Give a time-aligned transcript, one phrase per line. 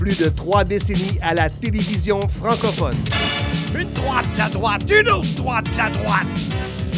[0.00, 2.96] Plus de trois décennies à la télévision francophone.
[3.78, 6.26] Une droite, la droite, une autre droite, la droite.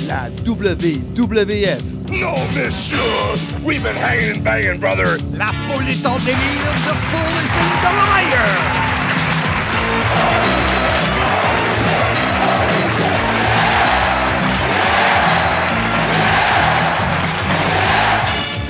[0.06, 1.82] La WWF.
[2.12, 2.98] No, monsieur!
[3.64, 5.18] We've been hanging and banging, brother!
[5.36, 6.36] La foule est en délire,
[6.86, 8.46] the fool is in the liar.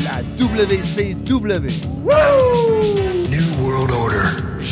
[0.06, 1.68] La WCW.
[2.06, 2.51] Order.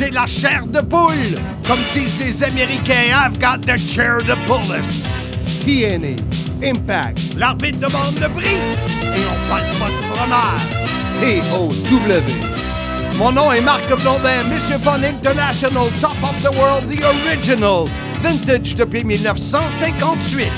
[0.01, 1.39] J'ai la chair de poule.
[1.69, 5.05] Comme disent les Américains, I've got the chair to pull us.
[5.63, 6.17] TNA.
[6.63, 7.35] Impact.
[7.37, 10.61] L'arbitre demande le prix et on parle pas de fromage.
[11.21, 13.19] TOW.
[13.19, 17.85] Mon nom est Marc Blondin, Monsieur Fun International, Top of the World, The Original,
[18.23, 20.49] Vintage depuis 1958.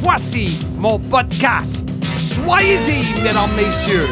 [0.00, 1.88] Voici mon podcast.
[2.16, 4.06] Soyez-y, mesdames, messieurs.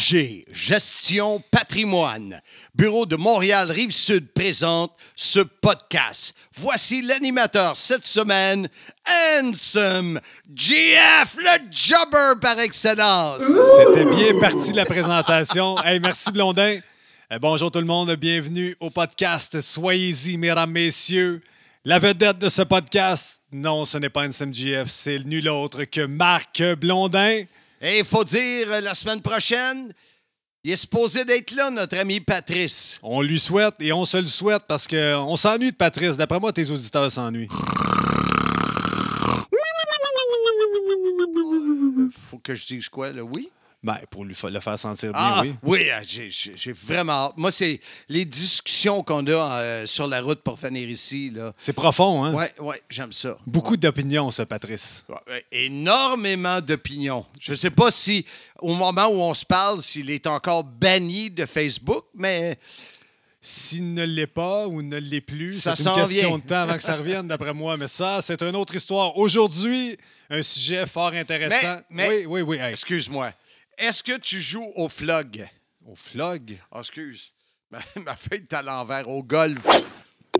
[0.00, 2.40] IG, Gestion Patrimoine,
[2.74, 6.34] Bureau de Montréal Rive-Sud présente ce podcast.
[6.56, 8.68] Voici l'animateur cette semaine,
[9.06, 10.18] Handsome
[10.54, 13.42] GF, le jobber par excellence.
[13.42, 15.76] C'était bien parti la présentation.
[15.84, 16.78] Merci Blondin.
[17.32, 21.42] Euh, bonjour tout le monde, bienvenue au podcast Soyez-y, mesdames, messieurs.
[21.84, 26.06] La vedette de ce podcast, non, ce n'est pas Handsome GF, c'est nul autre que
[26.06, 27.44] Marc Blondin.
[27.80, 29.92] Et il faut dire, euh, la semaine prochaine,
[30.62, 32.98] il est supposé d'être là, notre ami Patrice.
[33.02, 36.18] On lui souhaite et on se le souhaite parce qu'on s'ennuie de Patrice.
[36.18, 37.48] D'après moi, tes auditeurs s'ennuient.
[42.30, 43.22] Faut que je dise quoi, là?
[43.22, 43.50] Oui?
[43.82, 45.54] Ben, pour lui le faire sentir bien, Ah, oui.
[45.62, 47.32] oui, euh, j'ai- vraiment hâte.
[47.38, 51.32] Moi, c'est les discussions qu'on a euh, sur la route pour venir ici.
[51.56, 52.34] C'est profond, hein?
[52.34, 53.38] Ouais, ouais, j'aime ça.
[53.46, 55.02] Beaucoup d'opinions, ça, Patrice.
[55.08, 57.24] Ouais, énormément d'opinions.
[57.40, 58.26] Je ne sais pas si,
[58.58, 62.58] au moment où on se parle, s'il est encore banni de Facebook, mais
[63.42, 66.38] S'il ne l'est pas ou ne l'est plus, Ça c'est une question vient.
[66.38, 67.74] de temps avant que ça revienne, d'après moi.
[67.78, 69.16] Mais ça, c'est une autre histoire.
[69.16, 69.96] Aujourd'hui,
[70.28, 71.80] un sujet fort intéressant.
[71.88, 72.56] Mais- mais- oui, oui, oui.
[72.58, 73.32] Hey, excuse-moi.
[73.80, 75.48] Est-ce que tu joues au flog?
[75.86, 76.58] au flog?
[76.70, 77.32] Ah, excuse.
[77.70, 79.08] Ma, ma feuille est à l'envers.
[79.08, 79.58] Au golf.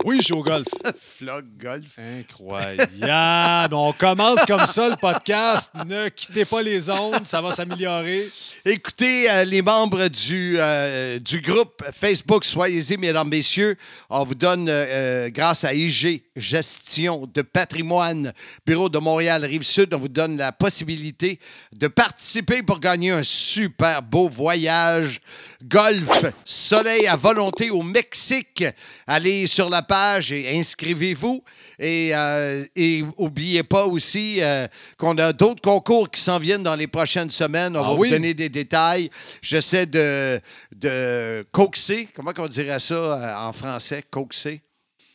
[0.05, 0.67] Oui, je joue au golf.
[0.99, 1.97] flog, golf.
[1.97, 3.73] Incroyable.
[3.73, 5.71] On commence comme ça le podcast.
[5.85, 8.29] Ne quittez pas les ondes, ça va s'améliorer.
[8.65, 13.75] Écoutez, euh, les membres du, euh, du groupe Facebook, soyez-y, mesdames, messieurs,
[14.09, 18.31] on vous donne, euh, euh, grâce à IG Gestion de patrimoine,
[18.65, 21.39] Bureau de Montréal, Rive-Sud, on vous donne la possibilité
[21.73, 25.19] de participer pour gagner un super beau voyage
[25.61, 28.63] golf, soleil à volonté au Mexique.
[29.07, 31.43] Allez sur la page et inscrivez-vous.
[31.77, 34.67] Et, euh, et oubliez pas aussi euh,
[34.97, 37.75] qu'on a d'autres concours qui s'en viennent dans les prochaines semaines.
[37.75, 38.07] On Ah va oui?
[38.07, 39.09] vous donner des détails.
[39.41, 40.39] J'essaie de,
[40.73, 42.07] de coaxer.
[42.15, 44.03] Comment on dirait ça euh, en français?
[44.09, 44.61] Coaxer?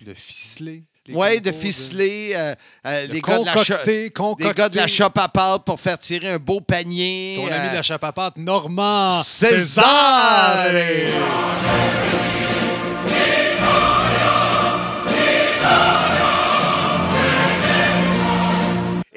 [0.05, 0.83] De ficeler.
[1.13, 2.55] Oui, de ficeler euh,
[2.87, 3.53] euh, de les, gars de la
[4.11, 7.37] concocter, les gars de la shop à pâte pour faire tirer un beau panier.
[7.37, 10.67] Ton euh, ami de la chape à pâte, Normand César!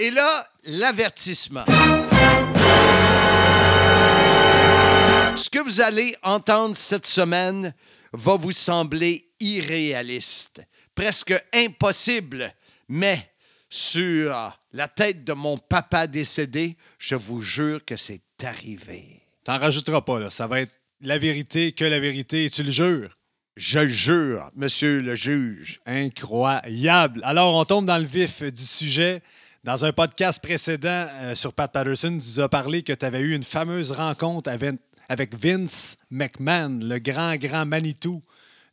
[0.02, 1.66] Et là, l'avertissement.
[5.36, 7.74] Ce que vous allez entendre cette semaine
[8.14, 10.62] va vous sembler irréaliste,
[11.00, 12.54] presque impossible,
[12.90, 13.32] mais
[13.70, 14.36] sur
[14.74, 19.22] la tête de mon papa décédé, je vous jure que c'est arrivé.
[19.46, 20.30] T'en rajouteras pas, là.
[20.30, 23.18] Ça va être la vérité que la vérité, et tu le jures.
[23.56, 25.80] Je le jure, monsieur le juge.
[25.86, 27.22] Incroyable.
[27.24, 29.22] Alors, on tombe dans le vif du sujet.
[29.64, 33.22] Dans un podcast précédent euh, sur Pat Patterson, tu nous as parlé que tu avais
[33.22, 34.76] eu une fameuse rencontre avec,
[35.08, 38.22] avec Vince McMahon, le grand, grand Manitou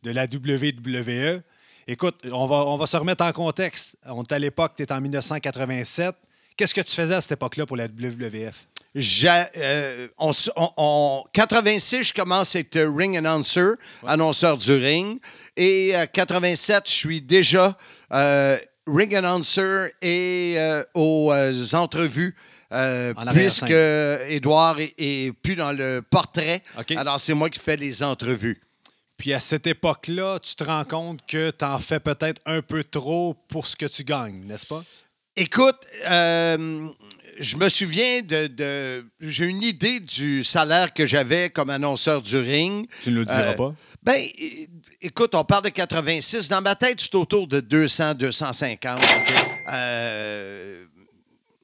[0.02, 1.44] de la WWE.
[1.88, 3.96] Écoute, on va, on va se remettre en contexte.
[4.06, 6.14] On est à l'époque, tu es en 1987.
[6.56, 8.66] Qu'est-ce que tu faisais à cette époque-là pour la WWF?
[9.58, 13.74] Euh, on on- on- 86, je commence être ring announcer,
[14.06, 15.20] annonceur du ring.
[15.56, 17.76] Et euh, 87, je suis déjà
[18.12, 18.56] euh,
[18.86, 22.34] ring announcer et euh, aux euh, entrevues.
[23.16, 23.62] En puisque
[24.30, 26.62] Édouard est, est plus dans le portrait.
[26.96, 28.60] Alors, c'est moi qui fais les entrevues.
[29.16, 32.84] Puis à cette époque-là, tu te rends compte que tu en fais peut-être un peu
[32.84, 34.84] trop pour ce que tu gagnes, n'est-ce pas?
[35.36, 35.76] Écoute,
[36.08, 36.88] euh,
[37.38, 38.46] je me souviens de.
[38.46, 42.88] de- J'ai une idée du salaire que j'avais comme annonceur du ring.
[43.02, 43.70] Tu ne le diras Euh, pas?
[44.02, 44.22] Ben,
[45.02, 46.48] écoute, on parle de 86.
[46.48, 49.00] Dans ma tête, c'est autour de 200, 250.
[49.72, 50.85] Euh,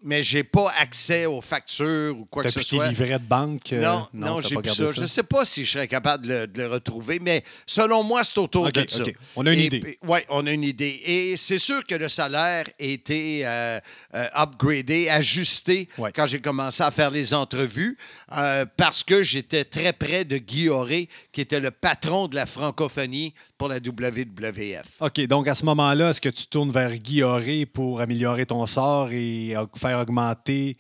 [0.03, 2.89] mais j'ai pas accès aux factures ou quoi T'as que ce plus tes soit.
[2.89, 3.73] livrets de banque?
[3.73, 4.87] euh, Non, non, t'as j'ai plus ça.
[4.93, 8.03] Je ne sais pas si je serais capable de le, de le retrouver, mais selon
[8.03, 9.05] moi, c'est autour de ça.
[9.37, 9.99] On a une idée.
[10.07, 11.01] Oui, on a une idée.
[11.05, 13.79] Et c'est sûr que le salaire a été euh,
[14.15, 16.11] euh, upgradé, ajusté Ouais.
[16.15, 17.97] quand j'ai commencé à faire les entrevues
[18.37, 22.47] euh, parce que j'étais très près de Guy Auré, qui était le patron de la
[22.47, 24.83] francophonie pour la WWF.
[25.01, 28.67] OK, donc à ce moment-là, est-ce que tu tournes vers Guy Auré pour améliorer ton
[28.67, 30.77] sort et euh, faire augmenter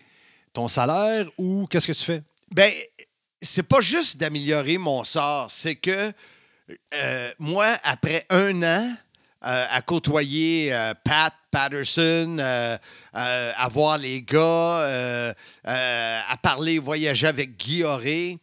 [0.53, 2.23] ton salaire ou qu'est-ce que tu fais?
[2.51, 2.73] Ben,
[3.41, 6.13] c'est pas juste d'améliorer mon sort, c'est que
[6.95, 8.95] euh, moi, après un an
[9.45, 12.39] euh, à côtoyer euh, Pat Patterson,
[13.13, 18.39] à voir les gars, à parler, voyager avec Guy Auré,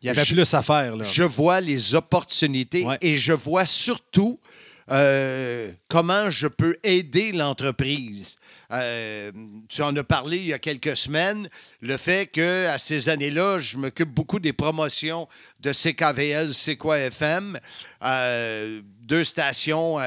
[0.00, 1.04] Il y avait je- plus à faire, là.
[1.04, 2.98] je vois les opportunités Ouais.
[3.00, 4.38] et je vois surtout
[4.90, 8.36] euh, comment je peux aider l'entreprise?
[8.72, 9.30] Euh,
[9.68, 11.48] tu en as parlé il y a quelques semaines,
[11.80, 15.28] le fait que à ces années-là, je m'occupe beaucoup des promotions
[15.60, 17.58] de CKVL, C'est quoi FM,
[18.02, 19.98] euh, deux stations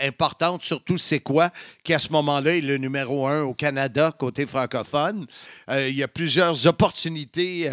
[0.00, 1.50] importantes, surtout C'est quoi,
[1.84, 5.26] qui à ce moment-là est le numéro un au Canada côté francophone.
[5.70, 7.70] Il y a plusieurs opportunités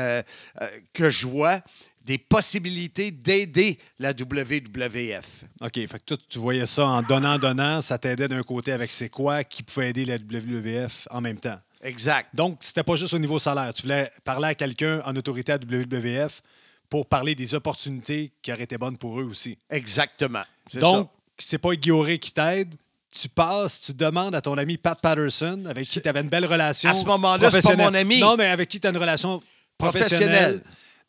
[0.94, 1.62] que je vois
[2.06, 5.46] des possibilités d'aider la WWF.
[5.62, 8.92] OK, fait que toi, tu voyais ça en donnant, donnant, ça t'aidait d'un côté avec
[8.92, 11.60] c'est quoi qui pouvait aider la WWF en même temps.
[11.82, 12.30] Exact.
[12.34, 13.74] Donc, c'était pas juste au niveau salaire.
[13.74, 16.42] Tu voulais parler à quelqu'un en autorité à WWF
[16.90, 19.58] pour parler des opportunités qui auraient été bonnes pour eux aussi.
[19.70, 20.44] Exactement.
[20.76, 22.76] Donc, c'est pas Auré qui t'aide.
[23.12, 26.46] Tu passes, tu demandes à ton ami Pat Patterson, avec qui tu avais une belle
[26.46, 26.90] relation.
[26.90, 28.20] À ce moment-là, c'est pas mon ami.
[28.20, 29.42] Non, mais avec qui tu as une relation
[29.78, 30.62] professionnelle, Professionnelle.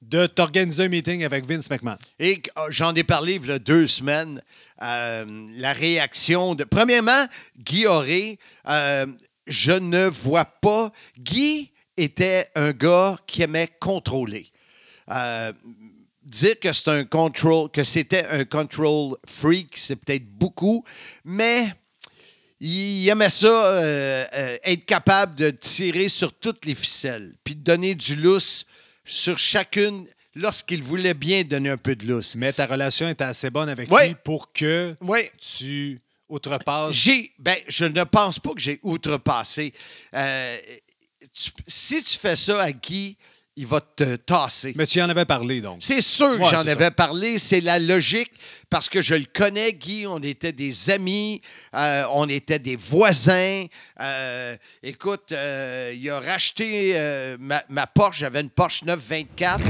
[0.02, 1.96] De t'organiser un meeting avec Vince McMahon.
[2.18, 4.40] Et euh, j'en ai parlé il y a deux semaines.
[4.82, 5.24] euh,
[5.56, 6.64] la réaction de.
[6.64, 7.26] Premièrement,
[7.58, 8.38] Guy Auré,
[8.68, 9.06] euh,
[9.46, 10.92] je ne vois pas.
[11.18, 14.50] Guy était un gars qui aimait contrôler.
[15.10, 15.52] Euh,
[16.22, 20.84] dire que c'est un control, que c'était un control freak, c'est peut-être beaucoup,
[21.24, 21.72] mais
[22.60, 24.26] il aimait ça,
[24.64, 28.65] être capable de tirer sur toutes les ficelles, puis de donner du lousse
[29.06, 32.34] sur chacune lorsqu'il voulait bien donner un peu de lousse.
[32.36, 34.08] Mais ta relation était assez bonne avec Ouais.
[34.08, 35.98] lui pour que Oui, tu
[36.28, 36.94] outrepasses.
[36.94, 39.72] j'ai, ben, je ne pense pas que j'ai outrepassé.
[40.14, 40.58] Euh,
[41.32, 43.16] tu- si tu fais ça à Guy,
[43.58, 44.72] il va te tasser.
[44.76, 45.78] Mais tu en avais parlé, donc.
[45.80, 47.38] C'est sûr que j'en avais parlé.
[47.38, 48.30] C'est la logique
[48.68, 50.06] parce que je le connais, Guy.
[50.06, 51.40] On était des amis,
[51.74, 53.64] euh, on était des voisins.
[54.00, 56.94] Euh, écoute, euh, il a racheté
[57.40, 58.18] ma, ma Porsche.
[58.20, 59.60] J'avais une Porsche 924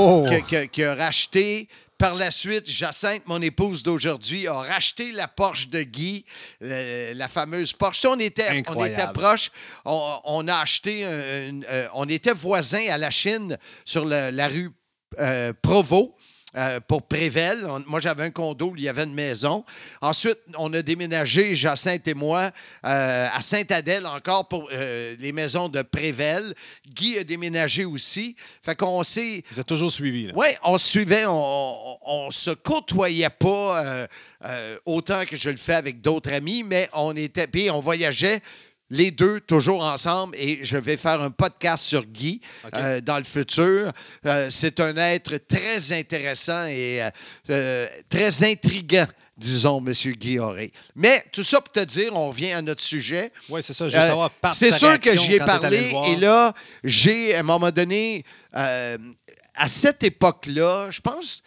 [0.00, 0.26] Oh!
[0.48, 1.68] que- que- a racheté.
[1.98, 6.24] Par la suite, Jacinthe, mon épouse d'aujourd'hui, a racheté la Porsche de Guy,
[6.62, 8.06] euh, la fameuse Porsche.
[8.06, 9.50] On était, on était proches.
[9.84, 14.46] On, on a acheté, une- euh, on était voisins à la Chine sur le- la
[14.46, 14.70] rue
[15.18, 16.14] euh, Provo.
[16.56, 17.66] Euh, pour Prével.
[17.66, 19.64] On- moi, j'avais un condo, il y avait une maison.
[20.00, 22.50] Ensuite, on a déménagé, Jacinthe et moi,
[22.84, 26.54] euh, à Sainte-Adèle encore pour euh, les maisons de Prével.
[26.94, 28.34] Guy a déménagé aussi.
[28.62, 29.42] Fait qu'on s'est...
[29.50, 30.32] Vous êtes toujours suivi, là.
[30.36, 34.06] Oui, on se suivait, on, on, se côtoyait pas
[34.86, 38.40] autant que je le fais avec d'autres amis, mais on était, puis on voyageait
[38.90, 42.40] les deux toujours ensemble et je vais faire un podcast sur Guy
[42.74, 43.92] euh, dans le futur.
[44.26, 47.02] Euh, c'est un être très intéressant et
[47.50, 49.92] euh, très intriguant, disons, M.
[49.92, 50.72] Guy Auré.
[50.96, 53.30] Mais tout ça pour te dire, on revient à notre sujet.
[53.48, 53.88] Oui, c'est ça.
[53.88, 56.52] Je veux savoir par C'est sûr que j'y ai parlé et là,
[56.82, 61.42] j'ai, à un moment donné, à cette époque-là, je pense,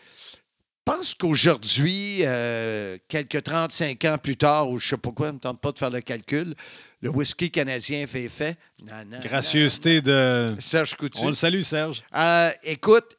[0.85, 5.35] pense qu'aujourd'hui, euh, quelques 35 ans plus tard, ou je sais pas quoi, je ne
[5.35, 6.55] me tente pas de faire le calcul,
[7.01, 8.57] le whisky canadien fait effet.
[8.85, 10.47] Non, non, Gracieuseté de.
[10.59, 11.19] Serge Coutu.
[11.21, 12.03] On le salue, Serge.
[12.15, 13.17] Euh, écoute,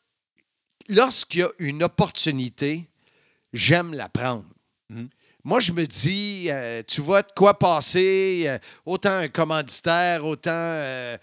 [0.88, 2.88] lorsqu'il y a une opportunité,
[3.52, 4.44] j'aime la prendre.
[4.88, 5.08] Mhm.
[5.44, 10.50] Moi, je me dis, euh, tu vois de quoi passer, euh, autant un commanditaire, autant
[10.52, 11.18] euh,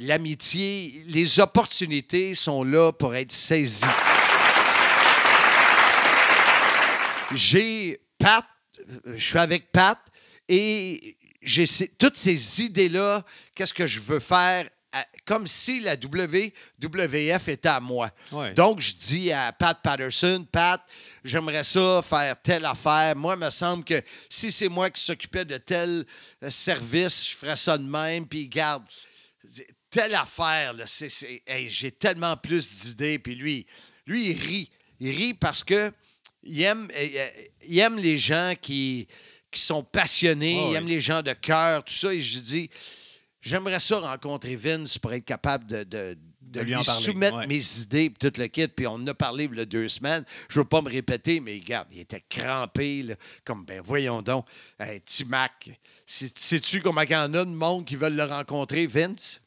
[0.00, 3.86] l'amitié, les opportunités sont là pour être saisies.
[7.34, 8.44] J'ai Pat,
[9.06, 9.98] je suis avec Pat
[10.48, 11.66] et j'ai
[11.98, 17.78] toutes ces idées-là, qu'est-ce que je veux faire, à- comme si la WWF était à
[17.80, 18.10] moi.
[18.32, 18.52] Ouais.
[18.54, 20.84] Donc, je dis à Pat Patterson, Pat,
[21.24, 23.14] j'aimerais ça faire telle affaire.
[23.14, 26.04] Moi, il me semble que si c'est moi qui s'occupais de tel
[26.42, 28.26] euh, service, je ferais ça de même.
[28.26, 28.82] Puis, garde,
[29.90, 33.18] telle affaire, là, c'est- c'est- hey, j'ai tellement plus d'idées.
[33.20, 33.66] Puis lui,
[34.06, 34.70] lui, il rit.
[34.98, 35.92] Il rit parce que
[36.42, 37.28] il aime, euh,
[37.66, 39.06] il aime les gens qui,
[39.50, 40.76] qui sont passionnés, Ah ils oui.
[40.76, 42.12] aiment les gens de cœur, tout ça.
[42.14, 42.70] Et je dis,
[43.40, 47.02] j'aimerais ça rencontrer Vince pour être capable de, de- de De lui lui, en parler,
[47.04, 47.46] soumettre ouais.
[47.46, 48.66] mes idées et tout le kit.
[48.66, 50.24] Puis on en a parlé il y a deux semaines.
[50.48, 54.46] Je veux pas me répéter, mais regarde, il était crampé, là, comme, ben voyons donc,
[54.80, 59.40] hey, sais- sais-tu comment il y en a de monde qui veulent le rencontrer, Vince?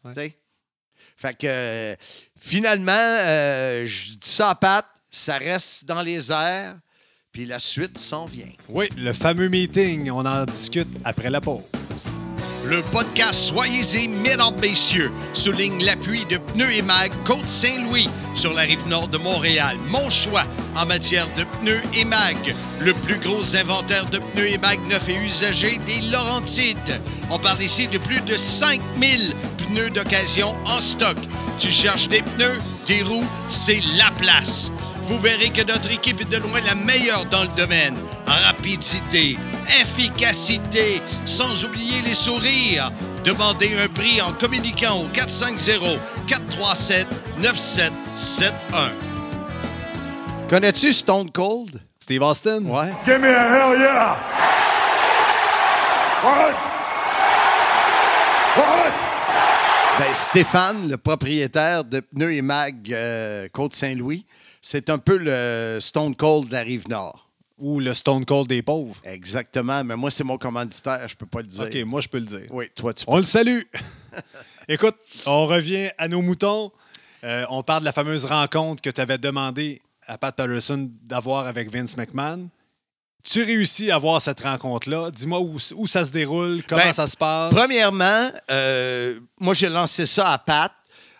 [1.17, 1.95] Fait que euh,
[2.39, 6.73] finalement, euh, je dis ça à Pat, ça reste dans les airs,
[7.31, 8.51] puis la suite s'en vient.
[8.67, 11.61] Oui, le fameux meeting, on en discute après la pause.
[12.65, 18.87] Le podcast Soyez-y, mesdames, messieurs, souligne l'appui de Pneus et Mag Côte-Saint-Louis sur la rive
[18.87, 19.77] nord de Montréal.
[19.89, 22.37] Mon choix en matière de pneus et mag.
[22.79, 27.01] Le plus gros inventaire de pneus et mag neufs et usagés des Laurentides.
[27.29, 31.17] On parle ici de plus de 5000 pneus d'occasion en stock.
[31.59, 34.71] Tu cherches des pneus, des roues, c'est la place.
[35.05, 37.97] Vous verrez que notre équipe est de loin la meilleure dans le domaine.
[38.25, 39.37] Rapidité,
[39.81, 42.89] efficacité, sans oublier les sourires.
[43.23, 47.03] Demandez un prix en communiquant au 450-437-9771.
[50.49, 51.81] Connais-tu Stone Cold?
[51.99, 52.65] Steve Austin?
[52.65, 52.93] Ouais.
[53.05, 54.15] Give me a hell yeah!
[56.23, 56.55] What?
[58.55, 58.93] What?
[59.99, 64.25] Ben, Stéphane, le propriétaire de Pneus et Mag euh, Côte-Saint-Louis,
[64.63, 67.29] c'est un peu le Stone Cold de la Rive-Nord.
[67.59, 68.95] Ou le Stone Cold des pauvres?
[69.03, 71.65] Exactement, mais moi, c'est mon commanditaire, je peux pas le dire.
[71.65, 72.47] OK, moi, je peux le dire.
[72.49, 73.61] Oui, toi, tu On le salue.
[74.67, 76.71] Écoute, on revient à nos moutons.
[77.23, 81.45] Euh, on parle de la fameuse rencontre que tu avais demandé à Pat Patterson d'avoir
[81.45, 82.49] avec Vince McMahon.
[83.23, 85.11] Tu réussis à avoir cette rencontre-là.
[85.11, 87.53] Dis-moi où, où ça se déroule, comment Ben, ça se passe?
[87.53, 90.71] Premièrement, euh, moi, j'ai lancé ça à Pat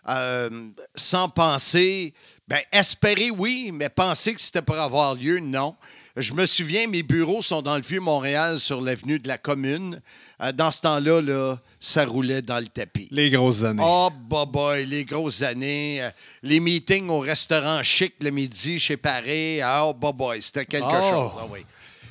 [0.09, 0.49] euh,
[0.95, 2.13] sans penser.
[2.47, 5.75] Ben, espérer, oui, mais penser que c'était pour avoir lieu, non.
[6.17, 9.99] Je me souviens, mes bureaux sont dans le Vieux-Montréal, sur l'avenue de la Commune.
[10.41, 13.07] Euh, dans ce temps-là, là, ça roulait dans le tapis.
[13.11, 13.81] Les grosses années.
[13.83, 16.03] Oh, bah, boy, les grosses années.
[16.03, 16.09] euh,
[16.43, 19.61] les meetings au restaurant chic le midi chez Paris.
[19.61, 21.09] Ah, Oh, bah, boy, c'était quelque Oh.
[21.09, 21.31] chose.
[21.39, 21.59] Ah oui.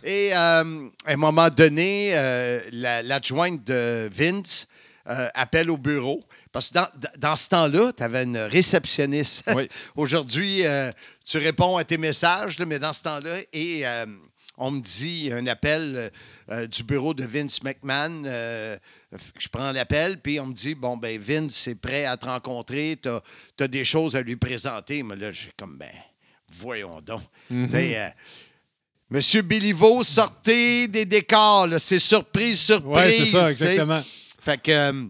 [0.02, 2.10] Et euh, à un moment donné,
[2.72, 4.66] la- l'adjointe de Vince
[5.08, 6.22] euh, appelle au bureau.
[6.52, 9.50] Parce que dans, dans ce temps-là, tu avais une réceptionniste.
[9.54, 9.68] Oui.
[9.96, 10.90] Aujourd'hui, euh,
[11.24, 14.06] tu réponds à tes messages, là, mais dans ce temps-là, et euh,
[14.58, 16.10] on me dit un appel
[16.70, 18.22] du bureau de Vince McMahon.
[18.24, 22.98] je prends l'appel, puis on me dit Bon, ben Vince est prêt à te rencontrer,
[23.02, 23.08] tu
[23.64, 25.02] as, des choses à lui présenter.
[25.02, 25.90] Mais là, j'ai comme, ben,
[26.52, 27.22] voyons donc.
[27.48, 28.08] Sais, euh,
[29.10, 32.96] Monsieur Béliveau, sortez des décors, c'est surprise, surprise.
[32.96, 34.02] Ouais, c'est ça, exactement.
[34.42, 35.04] Fait que euh,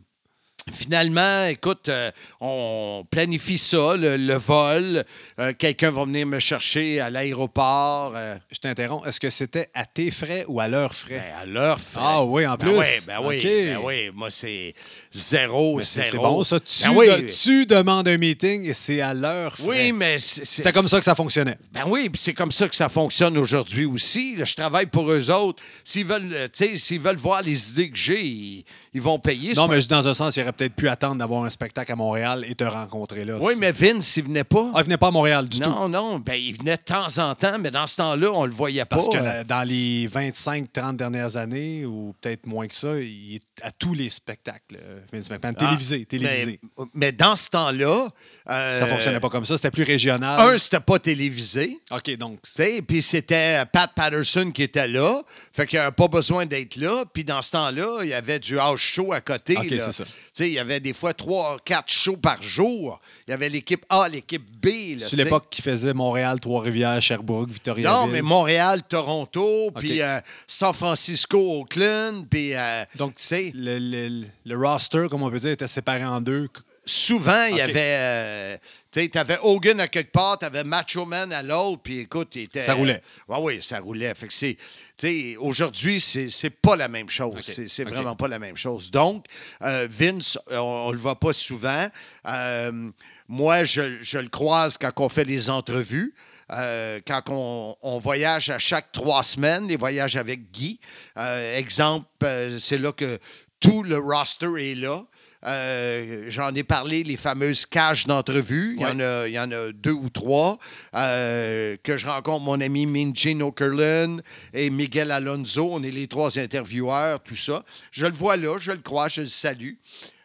[0.70, 5.04] finalement, écoute, euh, on planifie ça, le, le vol.
[5.38, 8.12] Euh, Quelqu'un va venir me chercher à l'aéroport.
[8.16, 9.06] euh, Je t'interromps.
[9.06, 11.18] Est-ce que c'était à tes frais ou à leurs frais?
[11.18, 12.00] ben, à leur frais.
[12.04, 12.78] Ah oui, en Ben plus.
[12.78, 13.42] oui, ben oui, OK.
[13.44, 14.10] ben oui.
[14.14, 14.74] Moi, c'est
[15.12, 16.10] zéro, Mais c'est zéro.
[16.12, 16.60] c'est bon, ça.
[16.60, 17.06] Tu, Ben oui.
[17.08, 19.66] de- tu demandes un meeting et c'est à leurs frais.
[19.68, 21.58] Oui, mais c'est- c'est C'était comme ça que ça fonctionnait.
[21.72, 24.36] Ben oui, puis c'est comme ça que ça fonctionne aujourd'hui aussi.
[24.36, 25.62] Là, je travaille pour eux autres.
[25.84, 28.64] S'ils veulent, euh, tu sais, s'ils veulent voir les idées que j'ai, ils,
[28.94, 29.54] ils vont payer.
[29.54, 32.44] Non, mais dans un sens, il aurait peut-être pu attendre d'avoir un spectacle à Montréal
[32.48, 33.38] et te rencontrer là.
[33.40, 34.70] Oui, mais Vince, il venait pas.
[34.74, 35.68] Ah, il venait pas à Montréal du tout.
[35.68, 38.52] non, non, ben il venait de temps en temps, mais dans ce temps-là, on le
[38.52, 38.96] voyait pas.
[38.96, 43.36] Parce que Euh, la- dans les 25-30 dernières années, ou peut-être moins que ça, il
[43.36, 45.54] est à tous les spectacles, euh, Vince McMahon.
[45.58, 46.60] ah, Télévisé, télévisé.
[46.78, 48.08] Mais, mais dans ce temps-là,
[48.50, 50.40] euh, ça fonctionnait pas comme ça, c'était plus régional.
[50.54, 51.78] Un, c'était pas télévisé.
[51.90, 52.40] OK, donc.
[52.42, 55.22] Tu sais, Puis c'était Pat Patterson qui était là.
[55.52, 57.04] Fait qu'il n'y avait pas besoin d'être là.
[57.12, 59.56] Puis dans ce temps-là, il y avait du house show à côté.
[59.56, 60.04] OK, c'est ça.
[60.04, 63.00] Tu sais, Il y avait des fois trois, quatre shows par jour.
[63.28, 64.68] Il y avait l'équipe A, l'équipe B.
[64.98, 67.90] C'est l'époque qui faisait Montréal, Trois-Rivières, Sherbrooke, Victoriaville.
[67.90, 73.78] Non, mais Montréal, Toronto, puis euh, San Francisco, Oakland, puis euh, Donc, tu sais, le,
[73.78, 76.48] le- le roster, comme on peut dire, était séparé en deux.
[76.84, 77.96] Souvent, il y avait.
[77.98, 78.56] euh,
[78.90, 82.42] tu sais, t'avais Hogan à quelque part, t'avais Macho Man à l'autre, puis écoute, il
[82.42, 82.60] était.
[82.60, 83.00] Ça roulait.
[83.28, 84.14] Oui, oui, ça roulait.
[84.14, 84.56] Fait que c'est.
[84.96, 87.34] Tu sais, aujourd'hui, c'est pas la même chose.
[87.34, 87.66] OK.
[87.68, 88.90] C'est vraiment pas la même chose.
[88.90, 89.24] Donc,
[89.62, 91.88] euh, Vince, on, on le voit pas souvent.
[92.26, 92.90] Euh,
[93.28, 96.14] moi, je, je le croise quand on fait des entrevues.
[96.50, 100.78] Euh, quand on, on voyage à chaque trois semaines, les voyages avec Guy.
[101.16, 103.18] Euh, exemple, euh, c'est là que
[103.58, 105.02] tout le roster est là.
[105.44, 108.76] Euh, J'en ai parlé, les fameuses cages d'entrevue.
[108.78, 110.58] Il, y en a, il y en a deux ou trois.
[110.94, 114.22] euh, que je rencontre mon ami Minjin Okerlund
[114.52, 115.68] et Miguel Alonso.
[115.72, 117.64] On est les trois intervieweurs, tout ça.
[117.90, 119.72] Je le vois là, je le crois, je le salue.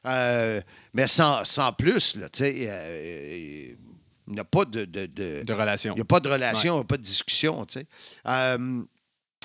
[0.05, 0.61] Euh,
[0.93, 3.75] mais sans, sans plus, tu sais,
[4.27, 5.93] il n'y a pas de- de- de, De relation.
[5.93, 7.65] il n'y a pas de relation, il n'y a pas de discussion.
[7.65, 7.85] tu sais.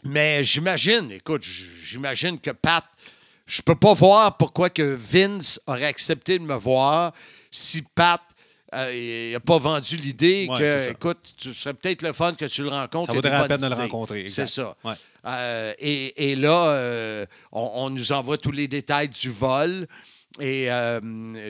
[0.05, 2.85] Mais j'imagine, écoute, j'imagine que Pat,
[3.47, 7.13] je peux pas voir pourquoi que Vince aurait accepté de me voir
[7.51, 8.21] si Pat
[8.73, 12.71] n'a pas vendu l'idée Ouais, que, écoute, ce serait peut-être le fun que tu le
[12.71, 13.07] rencontres.
[13.09, 14.75] Ça vaudrait la peine de le rencontrer, C'est ça.
[14.83, 14.95] Ouais.
[15.27, 19.87] Euh, et, et là, euh, on, on nous envoie tous les détails du vol.
[20.41, 21.01] Et euh,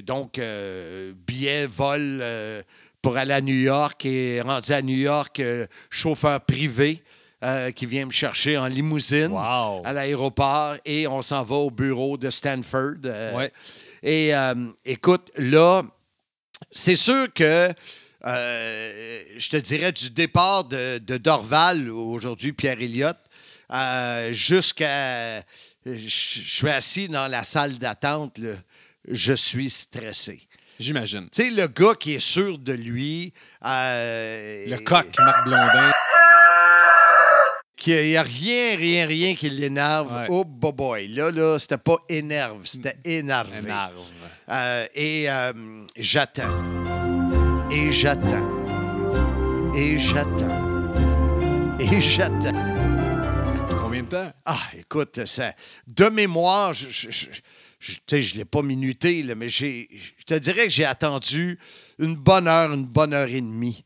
[0.02, 2.60] donc, euh, billet, vol euh,
[3.00, 4.04] pour aller à New York.
[4.04, 7.04] Et rendu à New York, euh, chauffeur privé
[7.42, 9.82] euh, qui vient me chercher en limousine Wow.
[9.84, 10.76] à l'aéroport.
[10.84, 12.94] Et on s'en va au bureau de Stanford.
[13.04, 13.52] euh, Ouais.
[14.02, 15.82] Et euh, écoute, là,
[16.70, 17.68] c'est sûr que
[18.24, 23.16] je te dirais du départ de, de Dorval, aujourd'hui Pierre Elliott,
[24.30, 25.42] jusqu'à.
[25.84, 28.38] Je suis assis dans la salle d'attente,
[29.08, 30.40] je suis stressé.
[30.78, 31.28] J'imagine.
[31.32, 33.32] Tu sais, le gars qui est sûr de lui.
[33.64, 35.90] euh, Le coq, Marc Blondin.
[37.82, 40.14] Qu'il n'y a rien, rien, rien qui l'énerve.
[40.14, 40.26] Ouais.
[40.28, 41.08] Oh, boy, boy.
[41.08, 43.58] Là, là, c'était pas énerve, c'était énervé.
[43.58, 43.98] Énerve.
[44.48, 45.52] Euh, et euh,
[45.96, 46.62] j'attends.
[47.72, 48.48] Et j'attends.
[49.74, 51.74] Et j'attends.
[51.80, 52.52] Et j'attends.
[53.80, 54.32] Combien de temps?
[54.44, 55.52] Ah, écoute, ça,
[55.88, 56.86] de mémoire, je
[57.80, 61.58] je, je l'ai pas minuté, là, mais j'ai, je te dirais que j'ai attendu
[61.98, 63.84] une bonne heure, une bonne heure et demie.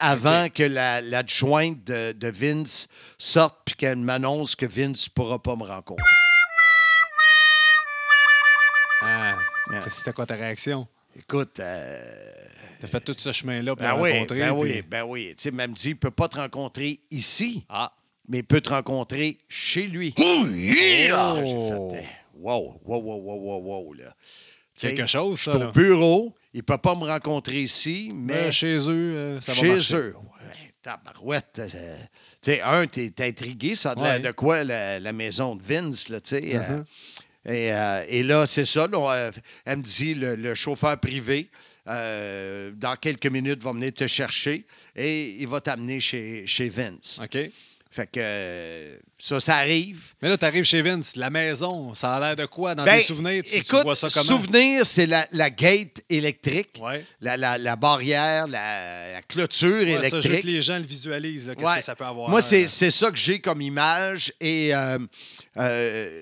[0.00, 2.88] Avant que la, l'adjointe de, de Vince
[3.18, 6.02] sorte puis qu'elle m'annonce que Vince ne pourra pas me rencontrer.
[9.02, 9.36] Ah,
[9.68, 9.78] Ouais.
[9.90, 10.86] C'était quoi ta réaction?
[11.18, 12.00] Écoute, euh,
[12.78, 14.38] T'as fait tout ce chemin-là pour ben le oui, rencontrer?
[14.38, 15.34] ben oui, ben oui.
[15.36, 17.92] Tu sais, même dit, il ne peut pas te rencontrer ici, Ah.
[18.28, 20.14] mais il peut te rencontrer chez lui.
[20.16, 21.90] J'ai Oh.
[21.90, 24.04] fait, eh, wow, wow, wow, wow, wow, wow, là.
[24.78, 25.70] Tu sais, Quelque chose, ça, au là.
[25.72, 29.58] bureau, il ne peut pas me rencontrer ici, Mais mais chez eux, euh, ça va
[29.58, 29.94] chez marcher.
[29.96, 30.14] eux.
[30.16, 31.58] Ouais, tabarouette.
[31.58, 31.96] euh,
[32.40, 34.20] tu sais, un, t'es t'es intrigué, ça a l'air Ouais.
[34.20, 36.56] de quoi, la, la maison de Vince, là, tu sais.
[36.56, 37.52] euh, Uh-huh.
[37.52, 38.86] et, euh, et là, c'est ça.
[38.86, 39.30] là,
[39.66, 41.50] elle me dit, le, le chauffeur privé,
[41.88, 44.66] euh, dans quelques minutes, va venir te chercher
[44.96, 47.20] et il va t'amener chez, chez Vince.
[47.22, 47.38] OK.
[47.96, 50.12] Fait que ça, ça arrive.
[50.20, 52.74] Mais là, t'arrives chez Vince, la maison, ça a l'air de quoi?
[52.74, 54.22] Dans Ben, tes souvenirs, tu, tu écoute, vois ça comment?
[54.38, 57.02] souvenir, c'est la, la gate électrique, Ouais.
[57.22, 60.42] la, la- la barrière, la, clôture Ouais, ça, je veux électrique.
[60.42, 61.50] que les gens le visualisent.
[61.56, 61.78] Qu'est-ce Ouais.
[61.78, 62.28] que ça peut avoir?
[62.28, 64.30] Moi, c'est ça que j'ai comme image.
[64.42, 64.98] Et euh,
[65.56, 66.20] euh,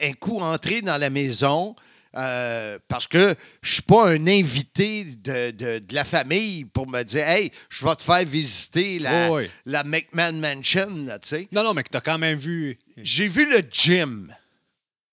[0.00, 1.74] un coup entré dans la maison,
[2.16, 7.02] euh, parce que je suis pas un invité de, de- de la famille pour me
[7.02, 9.48] dire Hey, je vais te faire visiter la, oui.
[9.64, 11.04] la McMahon Mansion.
[11.04, 11.48] là, tu sais.
[11.52, 12.78] Non, non, mais que t'as quand même vu.
[12.96, 14.34] J'ai vu le gym.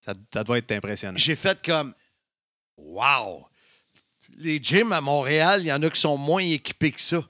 [0.05, 1.17] Ça, ça doit être impressionnant.
[1.17, 1.93] J'ai fait comme
[2.77, 3.45] Wow!
[4.39, 7.21] Les gyms à Montréal, il y en a qui sont moins équipés que ça.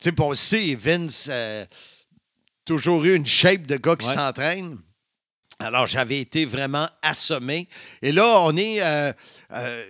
[0.00, 1.66] Tu sais, on le sait, Vince, euh,
[2.64, 4.14] toujours eu une shape de gars qui Ouais.
[5.60, 7.68] Alors, j'avais été vraiment assommé.
[8.00, 8.80] Et là, on est.
[8.80, 9.12] euh,
[9.52, 9.84] euh,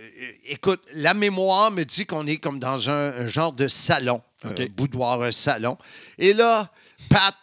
[0.47, 4.55] écoute, la mémoire me dit qu'on est comme dans un, un genre de salon, un
[4.75, 5.77] boudoir, un salon.
[6.17, 6.71] Et là,
[7.11, 7.35] Pat,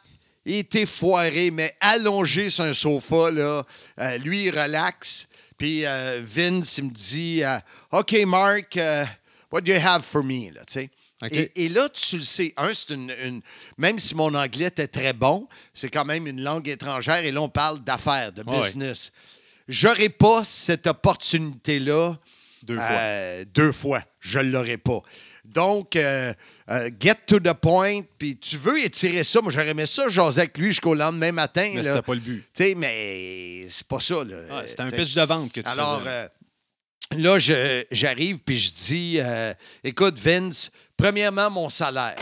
[0.45, 3.63] il était foiré, mais allongé sur un sofa, là.
[3.99, 5.27] Euh, lui, il relaxe.
[5.57, 5.83] Puis
[6.23, 7.41] Vince, il me dit
[7.91, 8.77] OK, Mark,
[9.51, 10.49] what do you have for me?
[10.51, 10.89] Là, tu sais.
[11.32, 13.41] Et, et là, tu le sais, un, c'est une, une-
[13.78, 17.41] Même si mon anglais était très bon, c'est quand même une langue étrangère et là,
[17.41, 18.60] on parle d'affaires, de Ouais.
[18.62, 19.12] business.
[19.67, 22.17] J'aurais pas cette opportunité-là
[22.63, 22.86] Deux fois.
[22.89, 24.04] euh, deux fois.
[24.19, 25.01] Je ne l'aurais pas.
[25.45, 26.34] Donc, euh,
[26.69, 29.39] euh, get to the point, puis tu veux étirer ça.
[29.41, 31.71] Moi, j'aurais aimé ça, jaser avec lui jusqu'au lendemain matin.
[31.75, 32.43] Mais c'était pas le but.
[32.54, 34.23] Tu sais, mais c'est pas ça.
[34.23, 34.63] Là.
[34.67, 36.30] C'était un pitch de vente que tu Alors, faisais.
[37.21, 39.19] là, je- j'arrive puis je dis
[39.84, 42.17] Écoute, Vince, premièrement, mon salaire.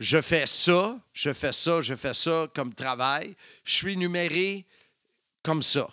[0.00, 3.34] Je fais ça, je fais ça, je fais ça comme travail.
[3.64, 4.64] Je suis numéré
[5.42, 5.88] comme ça.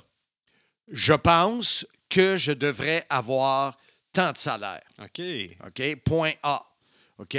[0.87, 3.77] Je pense que je devrais avoir
[4.11, 4.81] tant de salaire.
[4.99, 5.21] OK.
[5.67, 5.95] OK?
[6.03, 6.65] Point A.
[7.19, 7.37] OK?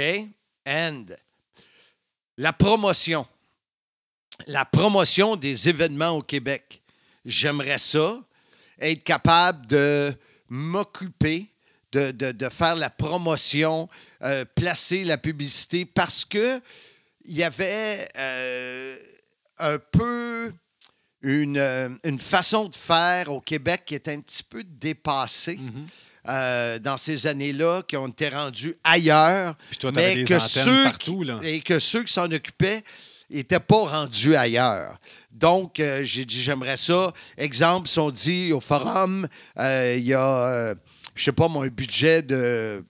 [0.65, 1.05] And
[2.37, 3.27] la promotion.
[4.47, 6.81] La promotion des événements au Québec.
[7.25, 8.19] J'aimerais ça,
[8.79, 10.13] être capable de
[10.49, 11.47] m'occuper,
[11.91, 13.89] de, de- de faire la promotion,
[14.23, 16.61] euh, placer la publicité, parce que
[17.25, 18.97] il y avait euh,
[19.59, 20.51] un peu
[21.21, 25.87] une, euh, une façon de faire au Québec qui est un petit peu dépassée Mhm.
[26.29, 29.55] euh, dans ces années-là, qui ont été rendus ailleurs.
[29.69, 31.39] Puis toi, mais des que ceux partout, qui- là.
[31.43, 32.83] Et que ceux qui s'en occupaient
[33.29, 34.97] n'étaient pas rendus ailleurs.
[35.31, 37.13] Donc, euh, j'ai dit, j'aimerais ça.
[37.37, 39.27] Exemple, si on dit au forum,
[39.59, 40.73] euh, il y a,
[41.21, 42.83] je sais pas, moi, un budget de,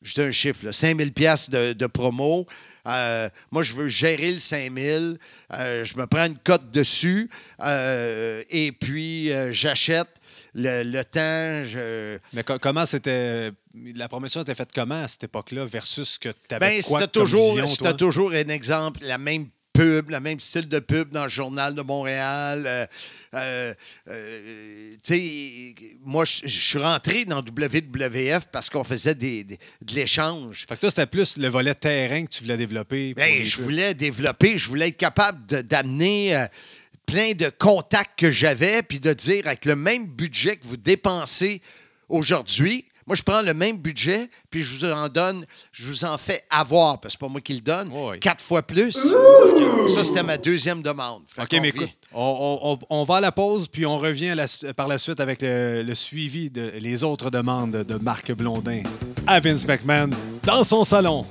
[0.00, 2.46] je un chiffre, là, 5 000 piastres de, de promo.
[2.86, 5.18] Euh, moi, je veux gérer le 5000.
[5.52, 7.28] Euh, je me prends une cote dessus.
[7.60, 10.08] euh, et puis, euh, j'achète
[10.54, 11.62] le, le temps.
[11.64, 12.18] Je...
[12.32, 13.50] Mais co- comment c'était.
[13.96, 17.00] La promotion était faite comment à cette époque-là versus ce que tu avais Ben, quoi
[17.00, 21.28] c'était toujours, toujours un exemple, la même pub, le même style de pub dans le
[21.28, 22.62] Journal de Montréal.
[22.66, 22.86] Euh,
[23.34, 23.74] euh,
[24.08, 29.94] euh, tu sais, moi, je suis rentré dans WWF parce qu'on faisait des, des- de
[29.94, 30.64] l'échange.
[30.68, 33.14] Fait que toi, c'était plus le volet terrain que tu voulais développer.
[33.14, 36.46] Ben, je voulais développer, je voulais être capable d'amener
[37.04, 41.60] plein de contacts que j'avais, puis de dire avec le même budget que vous dépensez
[42.08, 46.16] aujourd'hui, moi, je prends le même budget, puis je vous en donne, je vous en
[46.18, 47.90] fais avoir, parce que c'est pas moi qui le donne,
[48.20, 49.14] quatre fois plus.
[49.88, 51.22] Ça, c'était ma deuxième demande.
[51.28, 54.46] Fait OK, mais écoute, on, on- on- va à la pause, puis on revient la
[54.74, 58.82] par la suite avec le, le suivi de les autres demandes de Marc Blondin
[59.26, 60.10] à Vince McMahon
[60.44, 61.26] dans son salon.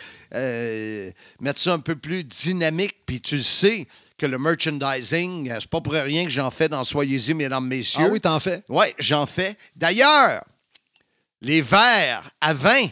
[1.41, 2.95] mettre ça un peu plus dynamique.
[3.05, 3.85] Puis tu le sais
[4.23, 8.05] que le merchandising, euh, c'est pas pour rien que j'en fais dans Soyez-y, mesdames, messieurs.
[8.05, 8.63] Ah oui, t'en fais?
[8.69, 9.57] Oui, j'en fais.
[9.75, 10.45] D'ailleurs,
[11.41, 12.87] les verres à vin,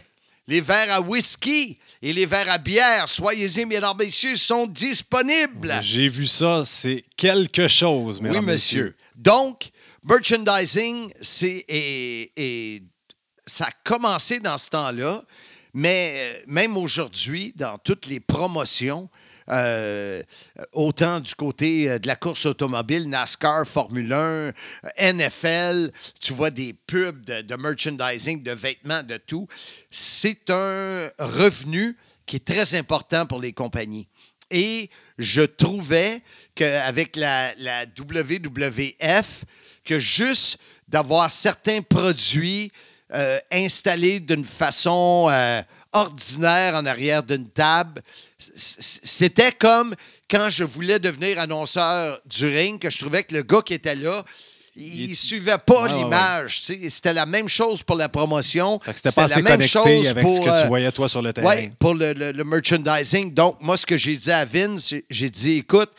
[0.47, 5.73] les verres à whisky et les verres à bière, soyez-y, mesdames, messieurs, sont disponibles.
[5.81, 8.93] J'ai vu ça, c'est quelque chose, Oui, mesdames, monsieur.
[9.15, 9.69] Donc,
[10.03, 12.83] merchandising, c'est et, et
[13.45, 15.21] ça a commencé dans ce temps-là,
[15.73, 19.09] mais euh, même aujourd'hui, dans toutes les promotions,
[19.51, 20.23] euh,
[20.71, 24.51] autant du côté euh, de la course automobile, NASCAR, Formule 1, euh,
[24.97, 29.47] NFL, tu vois des pubs de, merchandising, de vêtements, de tout.
[29.89, 34.07] C'est un revenu qui est très important pour les compagnies.
[34.49, 36.21] Et je trouvais
[36.55, 39.43] qu'avec la, la WWF,
[39.83, 42.71] que juste d'avoir certains produits
[43.51, 45.29] installés d'une façon
[45.91, 48.01] ordinaire en arrière d'une table,
[48.55, 49.95] c'était comme
[50.29, 53.95] quand je voulais devenir annonceur du ring, que je trouvais que le gars qui était
[53.95, 54.23] là,
[54.77, 56.61] il ne suivait pas l'image.
[56.61, 58.79] C'était la même chose pour la promotion.
[58.79, 61.21] Que c'était pas la même chose avec ce pour, que euh, tu voyais, toi, sur
[61.21, 61.45] le terrain.
[61.77, 63.33] pour le, le- le merchandising.
[63.33, 65.91] Donc, moi, ce que j'ai dit à Vince, j'ai- dit, écoute,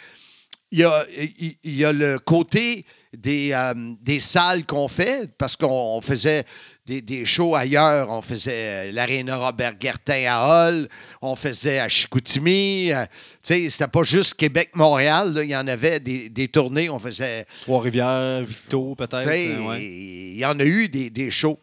[0.70, 1.04] il y a,
[1.38, 6.00] il- il y a le côté des, euh, des salles qu'on fait, parce qu'on on
[6.00, 6.44] faisait
[6.86, 8.10] des, des shows ailleurs.
[8.10, 10.88] On faisait euh, l'Arena Robert Guertin à Hall,
[11.20, 12.92] on faisait à Chicoutimi.
[12.92, 13.04] euh,
[13.42, 15.32] tu sais, c'était pas juste Québec-Montréal.
[15.42, 16.90] Il y en avait des, des tournées.
[16.90, 19.26] On faisait Trois-Rivières, Victo, peut-être.
[19.28, 19.82] euh, ouais.
[19.82, 21.58] Il y en a eu des, des shows.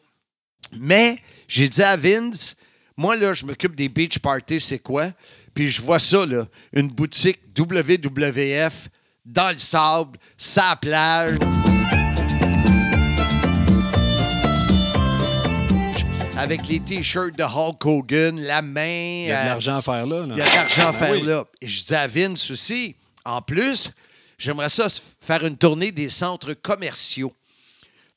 [0.80, 2.56] Mais j'ai dit à Vince,
[2.96, 5.12] moi, là, je m'occupe des beach parties, c'est quoi?
[5.54, 8.88] Puis je vois ça, là, une boutique WWF
[9.26, 11.38] dans le sable, sa plage.
[16.40, 19.24] Avec les t-shirts de Hulk Hogan, la main.
[19.24, 20.26] Il y a de euh, l'argent à faire là.
[20.26, 20.34] là.
[20.34, 21.22] il y a de l'argent à Ben faire oui.
[21.24, 21.44] là.
[21.62, 23.92] Et je dis à Vince aussi, en plus,
[24.38, 24.88] j'aimerais ça
[25.20, 27.34] faire une tournée des centres commerciaux.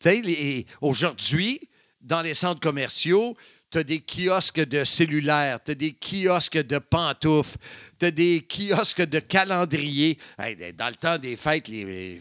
[0.00, 1.60] Tu sais, aujourd'hui,
[2.00, 3.36] dans les centres commerciaux,
[3.72, 7.56] tu as des kiosques de cellulaires, tu as des kiosques de pantoufles,
[7.98, 10.16] tu as des kiosques de calendriers.
[10.38, 12.20] Hey, dans le temps des fêtes, les,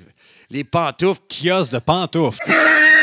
[0.49, 2.39] les pantoufles, Kiosque de pantoufles.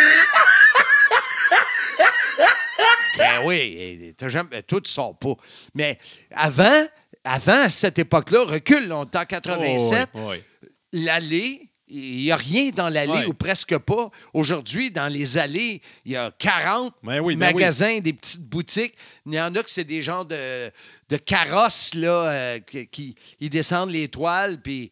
[3.18, 5.34] Ben oui, t'as jamais, ben, toi, tu sors pas.
[5.74, 5.98] Mais
[6.30, 6.86] avant,
[7.24, 10.68] avant à cette époque-là, recule, on est en 87, Oh, oui, oui.
[11.04, 13.24] l'allée il n'y a rien dans l'allée Ouais.
[13.24, 14.10] ou presque pas.
[14.34, 18.92] Aujourd'hui, dans les allées, il y a 40 Ben oui, ben magasins, des petites boutiques.
[19.24, 20.70] Il y en a que c'est des gens de,
[21.08, 24.90] de carrosses là, euh, qui, qui- ils descendent les toiles, puis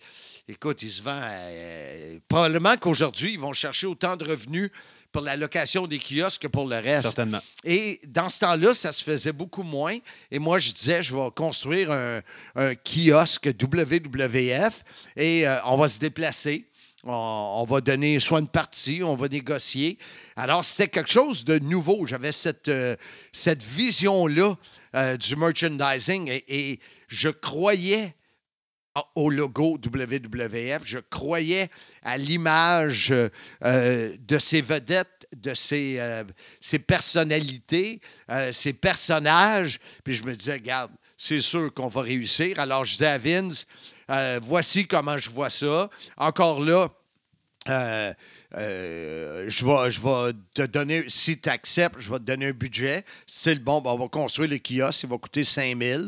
[0.49, 1.21] écoute, ils se vendent.
[1.23, 4.71] euh, probablement qu'aujourd'hui, ils vont chercher autant de revenus
[5.17, 7.05] pour la location des kiosques que pour le reste.
[7.05, 7.41] Certainement.
[7.65, 9.97] Et dans ce temps-là, ça se faisait beaucoup moins.
[10.31, 12.21] Et moi, je disais, je vais construire un,
[12.55, 14.85] un kiosque WWF
[15.17, 16.67] et euh, on va se déplacer.
[17.03, 19.97] On, on va donner soit une partie, on va négocier.
[20.37, 22.07] Alors, c'était quelque chose de nouveau.
[22.07, 22.95] J'avais cette, euh,
[23.33, 24.55] cette vision-là
[24.97, 28.15] euh, du merchandising et, et je croyais
[29.15, 30.83] au logo WWF.
[30.85, 31.69] Je croyais
[32.03, 36.25] à l'image euh, de ces vedettes, de ces, euh,
[36.61, 39.79] ces personnalités, euh, ces personnages.
[40.05, 42.59] Puis je me disais, regarde, c'est sûr qu'on va réussir.
[42.59, 43.67] Alors je disais à Vince,
[44.43, 45.91] voici comment je vois ça.
[46.17, 46.91] Encore là,
[47.67, 53.05] je, vais, je vais te donner, si tu acceptes, je vais te donner un budget.
[53.27, 56.03] C'est le bon, ben, on va construire le kiosque, il va coûter 5 000.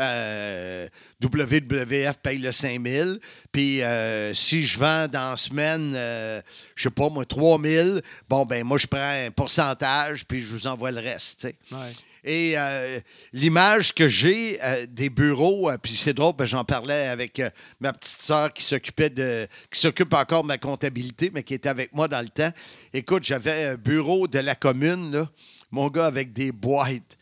[0.00, 0.88] Euh,
[1.22, 3.10] WWF paye le 5 000.
[3.52, 6.40] Puis euh, si je vends dans la semaine, euh,
[6.74, 10.52] je sais pas moi, 3 000, bon, ben moi, je prends un pourcentage, puis je
[10.52, 11.48] vous envoie le reste.
[11.70, 11.78] Ouais.
[12.22, 13.00] Et euh,
[13.32, 14.58] l'image que j'ai
[14.90, 17.40] des bureaux, puis c'est drôle, que j'en parlais avec
[17.80, 21.70] ma petite sœur qui s'occupait de, qui s'occupe encore de ma comptabilité, mais qui était
[21.70, 22.52] avec moi dans le temps.
[22.92, 25.30] Écoute, j'avais un bureau de la commune, là,
[25.70, 27.16] mon gars, avec des boîtes,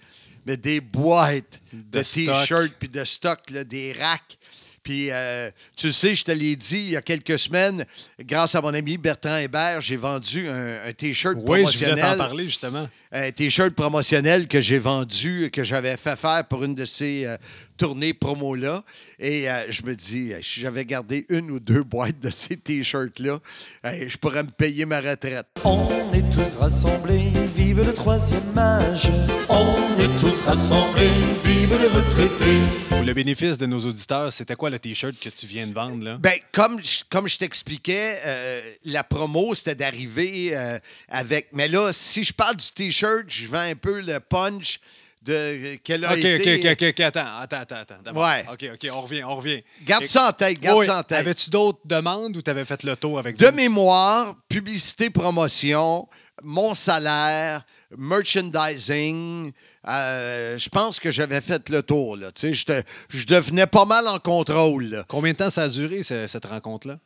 [0.48, 4.38] mais des boîtes de, t-shirts puis de stock, là, des racks.
[4.82, 7.84] Puis, euh, tu sais, je te l'ai dit il y a quelques semaines,
[8.20, 12.04] grâce à mon ami Bertrand Hébert, j'ai vendu un, un T-shirt Oui, je voulais promotionnel
[12.04, 12.88] t'en parler, justement.
[13.12, 17.36] Un T-shirt promotionnel que j'ai vendu, que j'avais fait faire pour une de ces euh,
[17.76, 18.82] tournées promo-là.
[19.18, 22.56] Et euh, je me dis, euh, si j'avais gardé une ou deux boîtes de ces
[22.56, 23.38] T-shirts-là,
[23.86, 25.46] euh, je pourrais me payer ma retraite.
[25.64, 29.08] On est tous rassemblés, vive le troisième âge.
[29.48, 31.08] On est tous rassemblés,
[31.44, 32.58] vive les retraités.
[32.90, 36.04] Pour le bénéfice de nos auditeurs, c'était quoi le T-shirt que tu viens de vendre,
[36.04, 36.18] là?
[36.20, 41.48] Ben, comme, je- comme je t'expliquais, euh, la promo, c'était d'arriver euh, avec.
[41.52, 42.97] Mais là, si je parle du T-shirt,
[43.28, 44.80] je vends un peu le punch
[45.22, 46.54] de qu'elle a OK, été.
[46.58, 48.20] OK, OK, OK, attends, attends, attends, attends.
[48.20, 48.44] Ouais.
[48.52, 49.62] OK, OK, on revient, on revient.
[49.84, 51.18] Garde ça en tête, garde Oui, ça en tête.
[51.18, 56.08] Avais-tu d'autres demandes ou t'avais fait le tour avec De mémoire, publicité, promotion,
[56.42, 57.62] mon salaire,
[57.96, 59.52] merchandising.
[59.88, 62.16] euh, je pense que j'avais fait le tour.
[62.16, 62.30] Là.
[62.32, 64.84] Tu sais, Je, devenais pas mal en contrôle.
[64.84, 65.04] là.
[65.08, 66.98] Combien de temps ça a duré, ce- cette rencontre-là?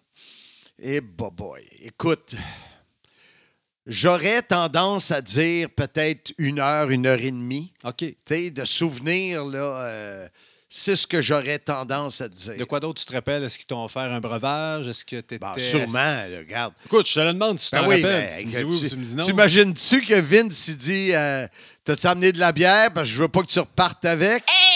[0.79, 2.35] Et bah boy, écoute,
[3.87, 7.73] j'aurais tendance à dire peut-être une heure, une heure et demie.
[7.85, 7.97] OK.
[7.99, 10.29] Tu sais, de souvenirs, là, euh,
[10.69, 12.57] c'est ce que j'aurais tendance à te dire.
[12.57, 13.45] De quoi d'autre tu te rappelles?
[13.45, 14.89] Est-ce qu'ils t'ont offert un breuvage?
[14.89, 15.39] Est-ce que tu étais...
[15.39, 16.73] Bon, sûrement, là, regarde.
[16.87, 18.29] Écoute, je te le demande si tu Ben t'en oui, rappelles.
[18.31, 19.25] ben, tu me dis écoute, oui ou tu- tu me dis non.
[19.25, 21.47] T'imagines-tu que Vince il dit euh,
[21.85, 22.91] T'as-tu amené de la bière?
[22.95, 24.45] Parce que je veux pas que tu repartes avec?
[24.49, 24.72] Hey,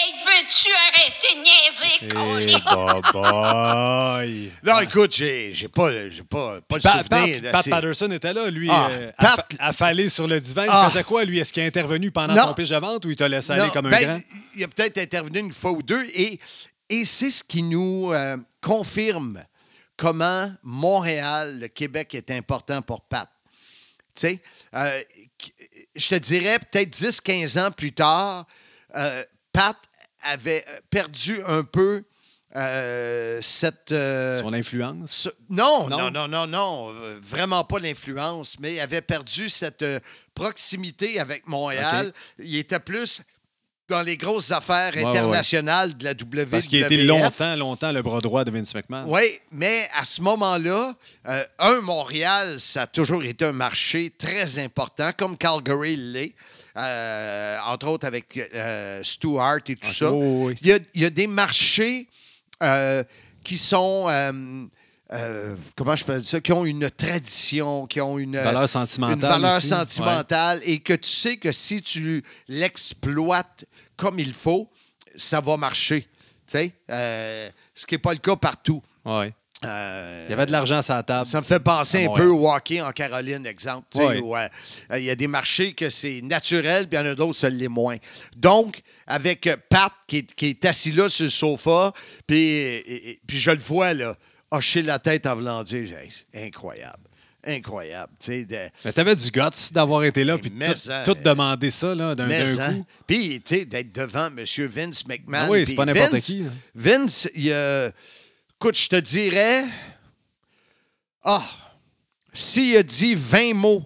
[0.47, 3.01] veux-tu arrêter de niaiser, Colin?
[3.13, 4.51] boy!
[4.63, 7.51] Non, écoute, j'ai j'ai pas, j'ai pas, pas le Pat, souvenir.
[7.51, 10.63] Pat- Patterson était là, lui, Ah, euh, Pat- affa- affalé sur le divan.
[10.63, 10.89] Il Ah.
[10.89, 11.39] faisait quoi, lui?
[11.39, 12.45] Est-ce qu'il a intervenu pendant Non.
[12.45, 14.21] ton pitch de vente ou il t'a laissé aller Non, comme un ben, grand?
[14.55, 16.39] Il a peut-être intervenu une fois ou deux et,
[16.89, 19.43] et c'est ce qui nous euh, confirme
[19.95, 23.27] comment Montréal, le Québec est important pour Pat.
[24.15, 24.41] Tu sais,
[24.75, 25.01] euh,
[25.95, 28.45] je te dirais peut-être 10-15 ans plus tard,
[28.95, 29.75] euh, Pat
[30.31, 32.03] avait perdu un peu
[32.55, 33.91] euh, cette.
[33.91, 35.11] euh, Son influence?
[35.11, 36.09] ce- non, Non?
[36.11, 39.99] non, non, non, euh, vraiment pas l'influence, mais il avait perdu cette euh,
[40.33, 42.13] proximité avec Montréal.
[42.39, 43.21] Il était plus
[43.89, 46.49] dans les grosses affaires Ouais, ouais, internationales de la WWF.
[46.49, 49.05] Parce qu'il a été longtemps, longtemps le bras droit de Vince McMahon.
[49.07, 50.93] Oui, mais à ce moment-là,
[51.27, 56.33] euh, un, Montréal, ça a toujours été un marché très important, comme Calgary l'est,
[56.77, 60.11] euh, entre autres avec euh, Stuart et tout ça.
[60.11, 60.55] oui, oui.
[60.61, 62.07] Il, y a, il y a des marchés
[62.63, 63.03] euh,
[63.43, 64.07] qui sont...
[64.09, 66.41] euh, comment je peux dire ça?
[66.41, 70.93] Qui ont une tradition, qui ont une Valeur sentimentale Une valeur aussi, sentimentale et que
[70.93, 74.69] tu sais que si tu l'exploites comme il faut,
[75.15, 76.01] ça va marcher.
[76.47, 76.73] Tu sais,
[77.73, 78.81] ce qui n'est pas le cas partout.
[79.05, 79.33] Ouais.
[79.65, 81.25] Euh, Il y avait de l'argent à sa table.
[81.25, 83.87] ça me fait penser un peu au hockey en Caroline, exemple.
[84.21, 84.47] où, euh,
[84.91, 87.37] euh, il y a des marchés que c'est naturel, puis il y en a d'autres,
[87.39, 87.97] ça l'est moins.
[88.35, 91.91] Donc, avec Pat qui est, qui est assis là sur le sofa,
[92.27, 94.15] puis, et- et- puis je le vois, là,
[94.51, 95.89] hocher la tête en voulant dire
[96.35, 97.03] incroyable,
[97.43, 98.13] incroyable.
[98.27, 102.27] De- Mais t'avais du guts d'avoir été là puis tout, tout demander ça d'un
[102.73, 102.85] coup.
[103.07, 104.45] Puis, tu sais, d'être devant M.
[104.67, 105.45] Vince McMahon.
[105.47, 106.53] Ah oui, c'est pas n'importe qui, hein.
[106.75, 107.89] Vince, il a-
[108.59, 109.63] écoute, je te dirais.
[111.23, 111.43] Ah,
[112.33, 113.83] s'il a dit 20 mots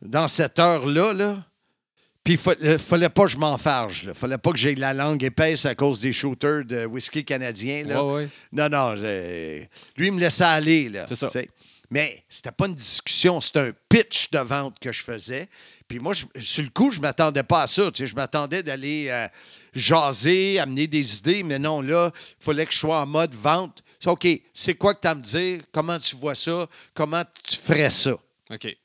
[0.00, 1.44] dans cette heure-là, là,
[2.22, 4.04] puis il fa- fallait pas que je m'enfarge.
[4.06, 7.84] Il fallait pas que j'aie la langue épaisse à cause des shooters de whisky canadien.
[7.84, 8.02] Là.
[8.04, 8.28] Ouais, ouais.
[8.52, 8.94] Non, non.
[8.94, 10.88] Lui, il me laissait aller.
[10.88, 11.28] Là, ça.
[11.90, 15.48] Mais c'était pas une discussion, c'était un pitch de vente que je faisais.
[15.88, 17.90] Puis moi, sur le coup, je m'attendais pas à ça.
[17.90, 18.06] tu sais.
[18.06, 19.28] Je m'attendais d'aller euh,
[19.74, 23.82] jaser, amener des idées, mais non, là, il fallait que je sois en mode vente.
[24.06, 25.62] OK, c'est quoi que tu as à me dire?
[25.72, 26.66] Comment tu vois ça?
[26.92, 28.16] Comment tu ferais ça?
[28.50, 28.76] OK.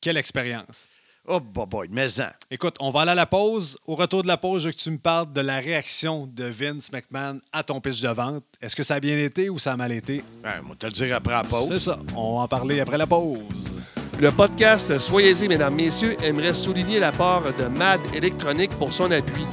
[0.00, 0.86] Quelle expérience?
[1.26, 2.28] Oh, boy, boy, mais-en.
[2.50, 3.78] Écoute, on va aller à la pause.
[3.86, 6.44] Au retour de la pause, je veux que tu me parles de la réaction de
[6.44, 8.44] Vince McMahon à ton pitch de vente.
[8.60, 10.22] Est-ce que ça a bien été ou ça a mal été?
[10.42, 11.68] Ben, on va te le dire après la pause.
[11.68, 11.98] C'est ça.
[12.14, 13.80] On va en parler après la pause.
[14.20, 19.46] Le podcast Soyez-y, mesdames, messieurs, aimerait souligner la part de MAD Électronique pour son appui.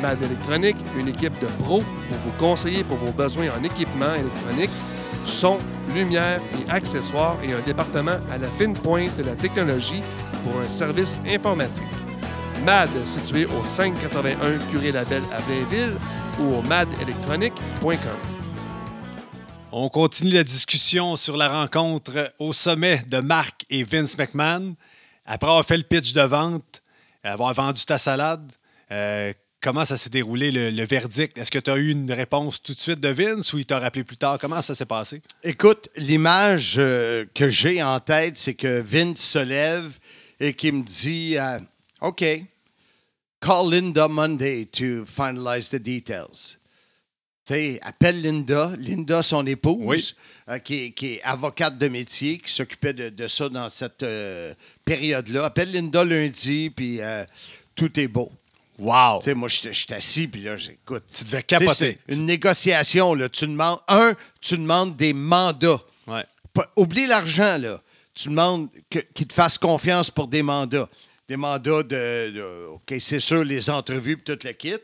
[0.00, 4.70] MAD Électronique, une équipe de pros pour vous conseiller pour vos besoins en équipement électronique,
[5.24, 5.58] son,
[5.94, 10.02] lumière et accessoires et un département à la fine pointe de la technologie
[10.44, 11.84] pour un service informatique.
[12.64, 15.96] MAD, situé au 581 Curé Labelle à Blainville
[16.40, 17.98] ou au madelectronique.com.
[19.70, 24.74] On continue la discussion sur la rencontre au sommet de Marc et Vince McMahon.
[25.26, 26.82] Après avoir fait le pitch de vente,
[27.22, 28.50] avoir vendu ta salade,
[28.90, 31.36] euh, comment ça s'est déroulé, le, le verdict?
[31.36, 33.78] Est-ce que tu as eu une réponse tout de suite de Vince ou il t'a
[33.78, 34.38] rappelé plus tard?
[34.40, 35.20] Comment ça s'est passé?
[35.42, 39.98] Écoute, l'image euh, que j'ai en tête, c'est que Vince se lève
[40.40, 41.58] et qu'il me dit euh,
[42.00, 42.24] OK,
[43.40, 46.56] call Linda Monday to finalize the details.
[47.46, 48.72] Tu sais, appelle Linda.
[48.76, 50.14] Linda, son épouse, Oui.
[50.50, 54.02] euh, qui, est, qui est avocate de métier, qui s'occupait de, de ça dans cette
[54.02, 54.52] euh,
[54.84, 55.46] période-là.
[55.46, 57.24] Appelle Linda lundi, puis euh,
[57.74, 58.30] tout est beau.
[58.78, 59.18] Wow!
[59.20, 61.04] Tu sais, moi, j'étais j'étais assis, puis là, j'écoute.
[61.12, 61.98] Tu devais capoter.
[62.08, 63.28] Une négociation, là.
[63.30, 65.80] Tu demandes, un, tu demandes des mandats.
[66.06, 66.24] Ouais.
[66.76, 67.80] Oublie l'argent, là.
[68.20, 70.88] Tu demandes qu'ils te fassent confiance pour des mandats.
[71.28, 74.74] Des mandats de, de- OK, c'est sûr, les entrevues puis tout le kit.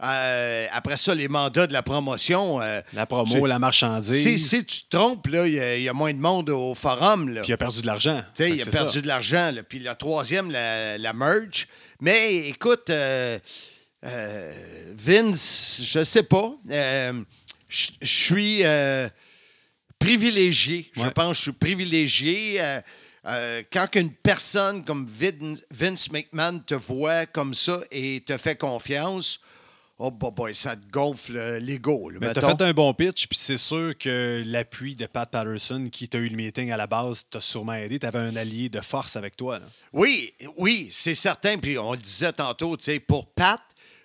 [0.00, 2.60] Euh, après ça, les mandats de la promotion.
[2.62, 4.22] euh, La promo, tu- la marchandise.
[4.22, 6.50] Si, si tu te trompes, là, il y, a- il y a moins de monde
[6.50, 7.40] au forum, là.
[7.42, 8.22] Puis il a perdu de l'argent.
[8.34, 9.00] Tu sais, Fait il a perdu ça.
[9.00, 9.52] de l'argent.
[9.68, 11.66] Puis le troisième, la, la merge.
[12.00, 13.38] Mais écoute, euh,
[14.96, 16.52] Vince, je sais pas.
[17.68, 18.62] Je suis
[19.98, 20.90] privilégié.
[20.94, 21.10] Je Ouais.
[21.10, 22.60] pense que je suis privilégié.
[22.60, 22.80] euh,
[23.26, 28.56] euh, quand une personne comme Vin- Vince McMahon te voit comme ça et te fait
[28.56, 29.40] confiance,
[29.98, 32.10] oh boy, boy, ça te gonfle euh, l'ego.
[32.20, 36.08] Mais t'as fait un bon pitch, puis c'est sûr que l'appui de Pat Patterson, qui
[36.08, 37.98] t'a eu le meeting à la base, t'a sûrement aidé.
[37.98, 39.58] T'avais un allié de force avec toi.
[39.58, 39.66] là.
[39.92, 41.58] Oui, oui, c'est certain.
[41.58, 43.60] Puis on le disait tantôt, tu sais, pour Pat,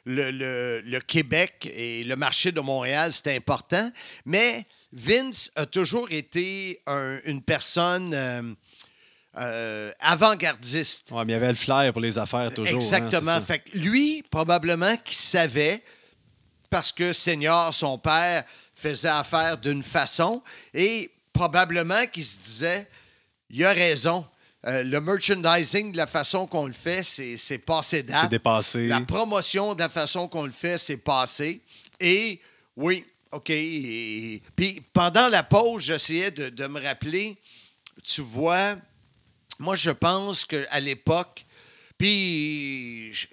[0.06, 3.90] le, le- le Québec et le marché de Montréal, c'est important.
[4.26, 8.54] Mais Vince a toujours été un- une personne euh,
[9.38, 11.12] euh, avant-gardiste.
[11.12, 12.76] Ouais, mais il y avait le flair pour les affaires toujours.
[12.82, 13.42] hein, Exactement.
[13.42, 15.82] fait que lui, probablement qu'il savait,
[16.70, 18.44] parce que Seigneur, son père,
[18.76, 20.42] faisait affaire d'une façon,
[20.74, 22.88] et probablement qu'il se disait,
[23.50, 24.26] il a raison.
[24.66, 28.18] Euh, le merchandising, de la façon qu'on le fait, c'est c'est passé date.
[28.24, 28.88] C'est dépassé.
[28.88, 31.62] La promotion de la façon qu'on le fait, c'est passé.
[32.00, 32.40] Et
[32.78, 33.48] oui, OK.
[34.56, 37.38] puis pendant la pause, j'essayais de, de me rappeler,
[38.04, 38.76] tu vois,
[39.60, 41.46] moi, je pense qu'à l'époque,
[41.98, 43.28] puis je,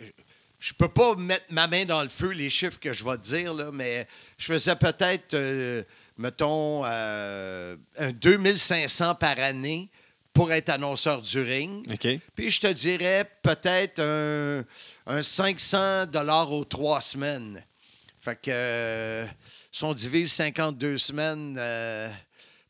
[0.61, 3.23] je peux pas mettre ma main dans le feu, les chiffres que je vais te
[3.23, 5.83] dire, là, mais je faisais peut-être, euh,
[6.19, 9.89] mettons, euh, un 2500 par année
[10.35, 11.91] pour être annonceur du ring.
[11.93, 12.21] OK.
[12.37, 14.65] Puis je te dirais peut-être un,
[15.07, 17.65] un 500 dollars aux trois semaines.
[18.21, 19.27] Fait que euh,
[19.73, 22.09] si on divise 52 semaines euh,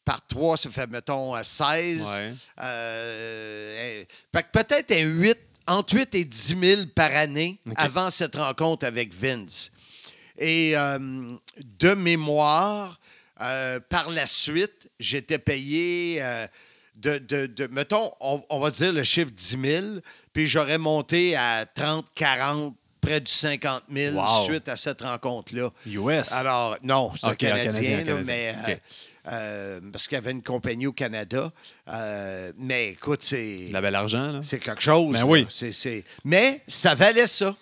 [0.04, 2.18] par trois, ça fait, mettons, à 16.
[2.20, 2.32] Ouais.
[2.62, 8.36] Euh, fait que peut-être un 8, entre 8 et 10 000 par année avant cette
[8.36, 9.70] rencontre avec Vince.
[10.38, 10.98] Et euh,
[11.58, 12.98] de mémoire,
[13.42, 16.46] euh, par la suite, j'étais payé euh,
[16.96, 19.86] de, de- de- mettons, on, on va dire le chiffre 10 000,
[20.32, 24.44] puis j'aurais monté à 30, 40, près du 50 000 Wow.
[24.44, 25.70] suite à cette rencontre-là.
[25.86, 26.32] US.
[26.32, 28.24] Alors, non, c'est un Ok, un Canadien, Canadien, un là, Canadien.
[28.26, 28.76] mais euh,
[29.32, 31.50] euh, parce qu'il y avait une compagnie au Canada.
[31.88, 33.66] Euh, mais écoute, c'est.
[33.68, 34.40] Il avait l'argent, là.
[34.42, 35.14] C'est quelque chose.
[35.20, 35.46] Ben oui.
[36.24, 37.54] Mais ça valait ça.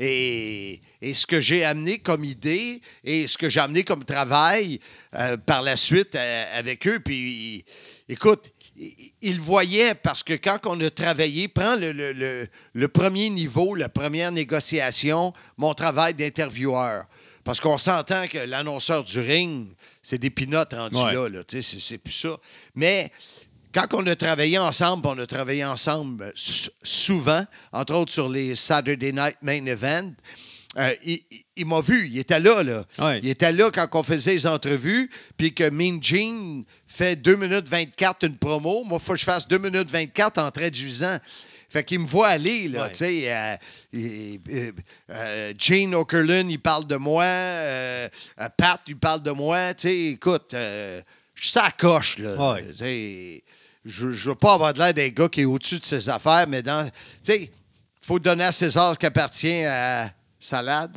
[0.00, 4.80] Et, et ce que j'ai amené comme idée et ce que j'ai amené comme travail
[5.14, 7.64] euh, par la suite avec eux, puis
[8.08, 13.30] écoute, le voyaient parce que quand on a travaillé, prends le, le- le- le premier
[13.30, 17.04] niveau, la première négociation, mon travail d'intervieweur.
[17.44, 19.68] Parce qu'on s'entend que l'annonceur du ring,
[20.02, 21.12] c'est des pinottes rendus Ouais.
[21.14, 21.28] là.
[21.28, 21.44] là.
[21.44, 22.36] Tu sais, c'est, plus ça.
[22.74, 23.12] Mais
[23.72, 26.32] quand on a travaillé ensemble, on a travaillé ensemble euh,
[26.82, 30.12] souvent, entre autres sur les Saturday Night Main Event.
[30.76, 30.94] Euh,
[31.56, 32.84] il, m'a vu, il était là, là.
[32.98, 33.20] Ouais.
[33.22, 37.68] Il était là quand on faisait les entrevues, puis que Mean Gene fait 2 minutes
[37.68, 38.82] 24 une promo.
[38.84, 41.18] Moi, il faut que je fasse 2 minutes 24 en traduisant.
[41.70, 42.90] Fait qu'il me voit aller, là, Ouais.
[42.92, 43.32] tu sais.
[43.32, 43.56] euh,
[43.94, 44.72] euh,
[45.10, 47.24] euh, Gene Okerlund, il parle de moi.
[48.56, 49.74] Pat, il parle de moi.
[49.74, 51.02] Tu sais, écoute, je
[51.48, 52.52] suis à la coche, là.
[52.52, 52.64] Ouais.
[53.84, 56.46] Je, je veux pas avoir de l'air d'un gars qui est au-dessus de ses affaires,
[56.48, 56.86] mais dans.
[56.88, 57.50] Tu sais, il
[58.06, 60.10] faut donner à César ce qui appartient à
[60.44, 60.94] Salade.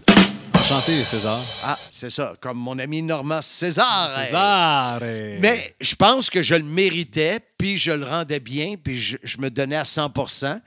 [0.53, 1.41] Enchanté, César.
[1.63, 4.25] Ah, c'est ça, comme mon ami Normand César.
[4.25, 5.01] César!
[5.01, 5.37] eh.
[5.39, 9.37] Mais je pense que je le méritais, puis je le rendais bien, puis je, je
[9.37, 10.59] me donnais à 100%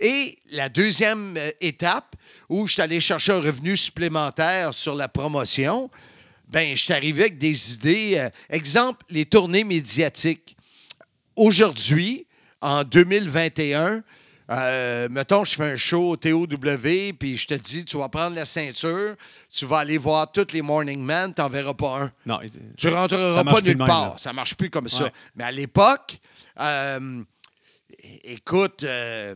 [0.00, 2.14] Et la deuxième euh, étape,
[2.50, 5.90] où je suis allé chercher un revenu supplémentaire sur la promotion,
[6.48, 8.16] ben je suis arrivé avec des idées.
[8.18, 10.58] euh, exemple, les tournées médiatiques.
[11.36, 12.26] Aujourd'hui,
[12.60, 14.02] en 2021,
[14.50, 16.46] euh, mettons, je fais un show au TOW,
[17.18, 19.16] puis je te dis, tu vas prendre la ceinture,
[19.52, 22.12] tu vas aller voir tous les Morning Men, tu n'en verras pas un.
[22.26, 22.40] Non,
[22.76, 24.10] Tu rentreras pas nulle même, part.
[24.12, 24.18] là.
[24.18, 25.10] Ça marche plus comme ça.
[25.34, 26.18] Mais à l'époque,
[26.60, 27.22] euh,
[28.24, 29.34] écoute, euh,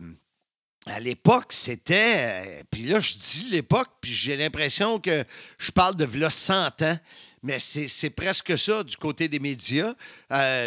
[0.87, 2.63] à l'époque, c'était.
[2.71, 5.23] puis là, je dis l'époque, puis j'ai l'impression que
[5.57, 6.97] je parle de v'là 100 ans.
[7.43, 9.93] Mais c'est c'est presque ça du côté des médias.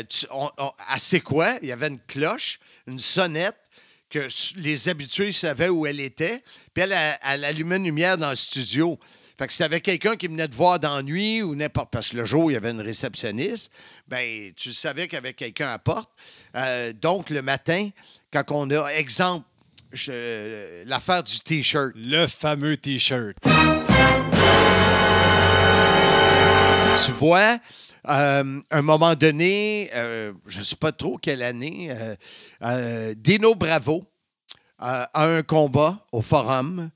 [0.08, 1.54] Tu- on- on- à C'est quoi?
[1.62, 3.56] Il y avait une cloche, une sonnette,
[4.14, 6.42] que les habitués savaient où elle était.
[6.72, 8.98] Puis elle, elle, elle allumait une lumière dans le studio.
[9.36, 11.90] Fait que si t'avais quelqu'un qui venait te voir dans la nuit ou n'importe...
[11.90, 13.72] Parce que le jour, il y avait une réceptionniste,
[14.06, 16.08] ben tu savais qu'il y avait quelqu'un à la porte.
[16.54, 17.90] Euh, donc, le matin,
[18.32, 18.88] quand on a...
[18.94, 19.44] Exemple,
[19.92, 21.90] je- l'affaire du T-shirt.
[21.96, 23.34] Le fameux T-shirt.
[27.04, 27.58] Tu vois,
[28.08, 31.90] euh, un moment donné, euh, je ne sais pas trop quelle année,
[32.62, 34.04] euh, Dino Bravo
[34.78, 36.90] a un combat au Forum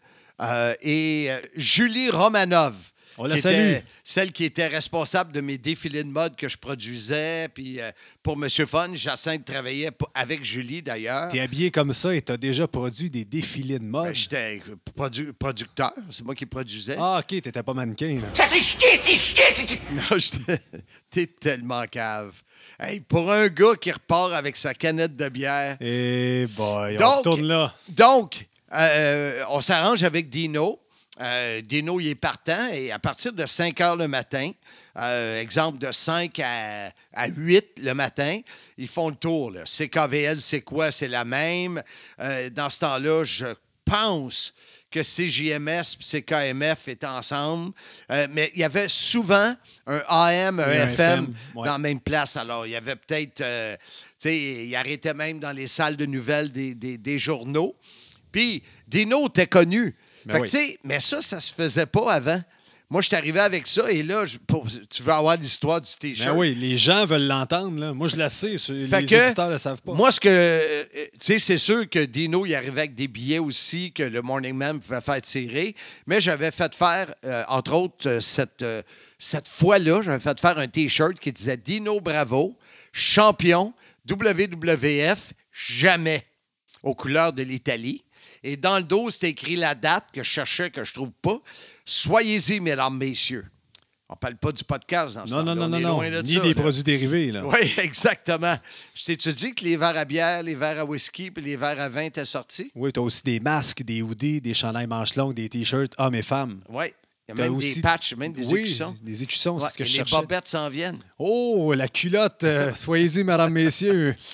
[0.83, 2.75] et Julie Romanov,
[3.19, 3.55] On la qui salue.
[3.55, 7.91] était celle qui était responsable de mes défilés de mode que je produisais, puis euh,
[8.23, 11.29] pour Monsieur Fun, Jacinthe travaillait avec Julie d'ailleurs.
[11.31, 14.07] T'es habillé comme ça et t'as déjà produit des défilés de mode?
[14.07, 14.63] Ben, J'étais
[14.97, 16.97] produ- producteur, c'est moi qui produisais.
[16.99, 18.21] ah, OK, t'étais pas mannequin.
[18.23, 18.29] Là.
[18.35, 19.81] Ça c'est chier, c'est chier, c'est chier.
[19.93, 20.61] Non, j'étais-
[21.11, 22.33] t'es tellement cave.
[22.81, 25.77] Hey, pour un gars qui repart avec sa canette de bière.
[25.81, 27.75] Et boy, on Donc- retourne là.
[27.89, 30.79] Donc, euh, on s'arrange avec Dino.
[31.21, 34.53] Euh, Dino, il est partant et à partir de 5 heures le matin,
[34.99, 38.39] euh, exemple de 5 à, à 8 le matin,
[38.77, 39.51] ils font le tour.
[39.51, 39.63] Là.
[39.65, 40.91] CKVL, c'est quoi?
[40.93, 41.83] C'est la même.
[42.21, 43.47] Euh, dans ce temps-là, je
[43.85, 44.55] pense
[44.91, 47.73] que CJMS et CKMF étaient ensemble.
[48.11, 49.55] Euh, mais il y avait souvent
[49.87, 51.25] un AM, un FM, FM,
[51.57, 51.67] ouais.
[51.67, 52.37] dans la même place.
[52.37, 53.41] Alors, il y avait peut-être...
[53.41, 53.77] euh,
[54.21, 57.77] tu sais, il arrêtait même dans les salles de nouvelles des, des- des journaux.
[58.33, 59.95] Puis, Dino était connu.
[60.27, 62.41] Ben Fait que, tu sais, mais ça, ça se faisait pas avant.
[62.91, 65.91] Moi, je suis arrivé avec ça et là, je- pour- tu veux avoir l'histoire du
[66.01, 66.31] T-shirt?
[66.31, 67.79] Ben oui, les gens veulent l'entendre.
[67.79, 67.93] Là.
[67.93, 68.57] Moi, je la sais.
[68.57, 69.93] Fait les que, auditeurs ne le savent pas.
[69.93, 70.29] Moi, ce que.
[70.31, 74.23] euh, Tu sais, c'est sûr que Dino, il arrivait avec des billets aussi que le
[74.23, 75.75] Morning Man pouvait faire tirer.
[76.07, 78.65] Mais j'avais fait faire, euh, entre autres, euh, cette,
[79.19, 82.57] cette fois-là, j'avais fait faire un T-shirt qui disait Dino Bravo,
[82.93, 83.75] champion,
[84.09, 86.25] WWF, jamais,
[86.83, 88.05] aux couleurs de l'Italie.
[88.43, 91.39] Et dans le dos, c'était écrit la date que je cherchais, que je trouve pas.
[91.85, 93.47] Soyez-y, mesdames, messieurs.
[94.11, 95.69] On parle pas du podcast dans ce non, non, temps-là.
[95.69, 96.11] non, On non, non.
[96.11, 96.63] de Ni ça, des là.
[96.63, 97.31] produits dérivés.
[97.33, 97.45] Là.
[97.45, 98.57] Oui, exactement.
[98.95, 101.79] Je t'ai-tu dit que les verres à bière, les verres à whisky puis les verres
[101.81, 102.71] à vin étaient sortis?
[102.75, 106.15] Oui, tu as aussi des masques, des hoodies, des chandails manches longues, des t-shirts hommes
[106.15, 106.61] et femmes.
[106.71, 106.87] Oui.
[107.29, 108.97] Il y a même aussi- des patchs, même des oui, écussons.
[109.03, 110.17] des écussons, Ouais, c'est ce que et je les cherchais.
[110.17, 110.99] bobettes s'en viennent.
[111.19, 112.45] Oh, la culotte.
[112.45, 114.17] euh, Soyez-y, mesdames, messieurs.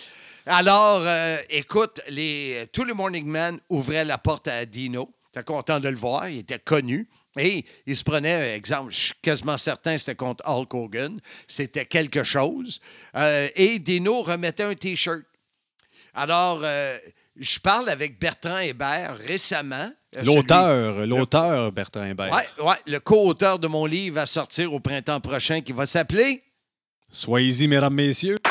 [0.46, 5.10] Alors, euh, écoute, les, tous les Morning Men ouvraient la porte à Dino.
[5.34, 6.28] J'étais content de le voir.
[6.28, 7.08] Il était connu.
[7.38, 11.20] Et il se prenait, exemple, je suis quasiment certain que c'était contre Hulk Hogan.
[11.48, 12.78] C'était quelque chose.
[13.16, 15.22] Euh, et Dino remettait un T-shirt.
[16.12, 16.96] Alors, euh,
[17.36, 19.90] je parle avec Bertrand Hébert récemment.
[20.22, 22.30] L'auteur, l'auteur Bertrand Hébert.
[22.32, 26.44] Oui, ouais, le co-auteur de mon livre va sortir au printemps prochain qui va s'appeler
[27.10, 28.36] Soyez-y, mesdames, messieurs.
[28.44, 28.50] Hey,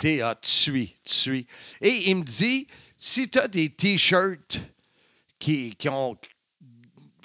[0.00, 1.46] t'es hot, tu suis, tu suis.
[1.80, 2.66] Et il me dit
[2.98, 4.60] si tu as des T-shirts
[5.38, 6.16] qui, qui ont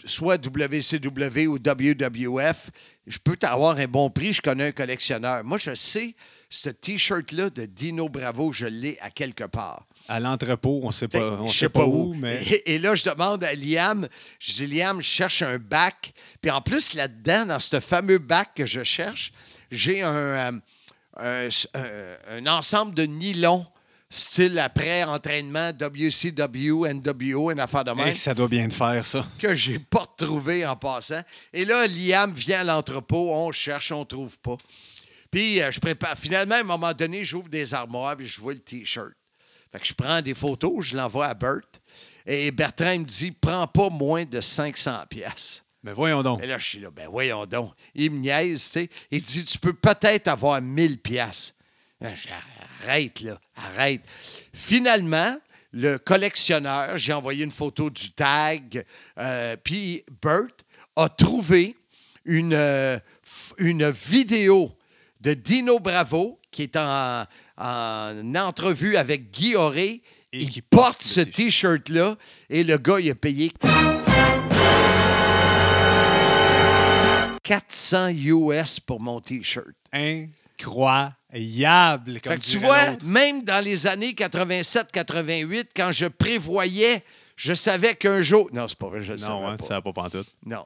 [0.06, 2.70] soit WCW ou WWF,
[3.08, 5.44] je peux t'avoir un bon prix, je connais un collectionneur.
[5.44, 6.16] Moi, je sais,
[6.50, 9.86] ce T-shirt-là de Dino Bravo, je l'ai à quelque part.
[10.08, 13.44] À l'entrepôt, on sait pas, on sait pas où, mais Et, et là, je demande
[13.44, 14.08] à Liam,
[14.40, 16.14] je dis, Liam, je cherche un bac.
[16.42, 19.32] Puis en plus, là-dedans, dans ce fameux bac que je cherche,
[19.72, 20.52] j'ai un, euh,
[21.18, 21.48] un,
[22.30, 23.66] un- ensemble de nylon,
[24.10, 29.06] style après-entraînement, WCW, NWO, une affaire de Eh, même que ça doit bien te faire,
[29.06, 29.26] ça.
[29.40, 31.22] que j'ai pas retrouvé en passant.
[31.52, 34.58] Et là, Liam vient à l'entrepôt, on cherche, on trouve pas.
[35.32, 36.16] Puis euh, je prépare.
[36.18, 39.14] Finalement, à un moment donné, j'ouvre des armoires et je vois le T-shirt.
[39.72, 41.62] Fait que je prends des photos, je l'envoie à Bert.
[42.28, 45.64] Et Bertrand me dit Prends pas moins de 500 pièces.
[45.84, 46.42] Mais voyons donc.
[46.42, 47.74] Et là, je suis là, ben voyons donc.
[47.94, 48.90] Il me niaise, tu sais.
[49.12, 51.56] Il dit Tu peux peut-être avoir 1000 pièces.
[52.86, 54.02] Arrête, là, arrête.
[54.54, 55.38] Finalement,
[55.72, 58.86] le collectionneur, j'ai envoyé une photo du tag,
[59.18, 60.48] euh, puis Bert
[60.96, 61.76] a trouvé
[62.26, 63.00] une, euh,
[63.58, 64.72] une vidéo
[65.22, 67.26] de Dino Bravo qui est en,
[67.58, 72.16] en entrevue avec Guy Auré Et et qui porte porte ce T-shirt-là.
[72.50, 73.52] Et le gars, il a payé
[77.44, 79.68] 400 US pour mon T-shirt.
[79.92, 82.20] Incroyable.
[82.22, 87.04] Comme Fait que tu vois, même dans les années 87-88, quand je prévoyais,
[87.36, 88.50] je savais qu'un jour.
[88.54, 89.66] Non, c'est pas vrai, je le savais Non, hein, pas.
[89.66, 90.28] ça va pas pantoute.
[90.46, 90.66] Non.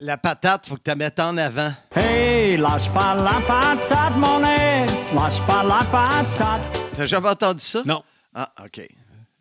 [0.00, 1.72] La patate, faut que tu la mettes en avant.
[1.94, 4.86] Hey, lâche pas la patate, mon nez.
[5.14, 6.60] Lâche pas la patate.
[6.96, 7.82] T'as jamais entendu ça?
[7.84, 8.02] Non.
[8.34, 8.82] Ah, OK.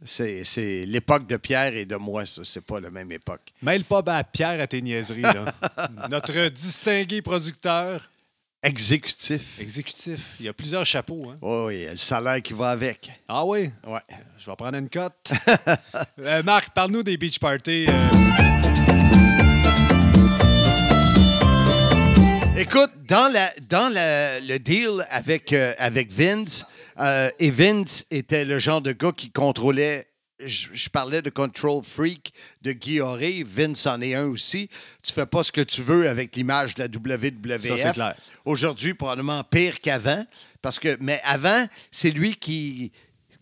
[0.03, 2.43] C'est, c'est l'époque de Pierre et de moi, ça.
[2.45, 3.41] C'est pas la même époque.
[3.61, 5.21] Mêle pas à Pierre à tes niaiseries.
[5.23, 5.45] Là.
[6.09, 8.01] Notre distingué producteur
[8.63, 9.59] Exécutif.
[9.61, 10.19] exécutif.
[10.39, 11.29] Il y a plusieurs chapeaux.
[11.29, 11.37] Hein?
[11.41, 13.09] Oui, oui, il y a le salaire qui va avec.
[13.27, 13.69] Ah oui?
[13.85, 13.99] Ouais.
[14.37, 15.13] Je vais prendre une cote.
[16.19, 17.85] Euh, Marc, parle-nous des beach parties.
[17.87, 18.09] euh,
[22.57, 26.65] Écoute, dans, la, dans la- le deal avec, euh, avec Vince,
[27.39, 30.07] et Vince était le genre de gars qui contrôlait.
[30.39, 32.31] Je, je parlais de Control Freak
[32.61, 33.43] de Guy Auré.
[33.45, 34.69] Vince en est un aussi.
[35.01, 37.61] Tu fais pas ce que tu veux avec l'image de la WWF.
[37.61, 38.15] Ça, c'est clair.
[38.45, 40.23] Aujourd'hui, probablement pire qu'avant.
[40.61, 42.91] Parce que, mais avant, c'est lui qui.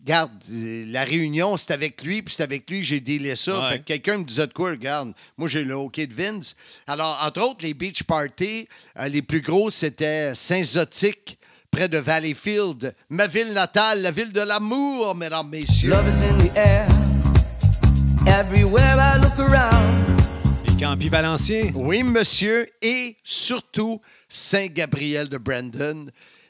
[0.00, 3.60] Regarde, euh, la réunion, c'est avec lui, puis c'est avec lui que j'ai dealé ça.
[3.60, 3.68] Ouais.
[3.70, 6.54] Fait que quelqu'un me disait de quoi, regarde, moi j'ai le hockey de Vince.
[6.86, 8.68] Alors, entre autres, les beach parties,
[9.00, 11.36] euh, les plus gros, c'était Saint-Zotique,
[11.76, 15.90] près de Valleyfield, ma ville natale, la ville de l'amour, mesdames, messieurs.
[15.90, 16.86] Love is in the air.
[18.26, 20.06] Everywhere I look around.
[20.66, 21.72] les campis valenciens.
[21.74, 26.06] Oui, monsieur, et surtout Saint-Gabriel de Brandon.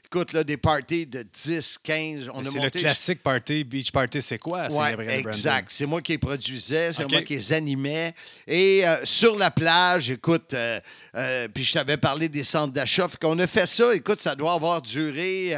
[0.07, 2.79] Écoute, là, des parties de 10, 15, on a C'est le monté...
[2.79, 3.65] classique party.
[3.65, 4.69] Beach party, c'est quoi?
[4.69, 5.69] Ouais, exact.
[5.69, 8.15] C'est moi qui les produisais, c'est moi qui les animais.
[8.47, 10.79] Et euh, sur la plage, écoute, euh,
[11.17, 13.09] euh, puis je t'avais parlé des centres d'achat.
[13.21, 15.57] Qu'on a fait ça, écoute, ça doit avoir duré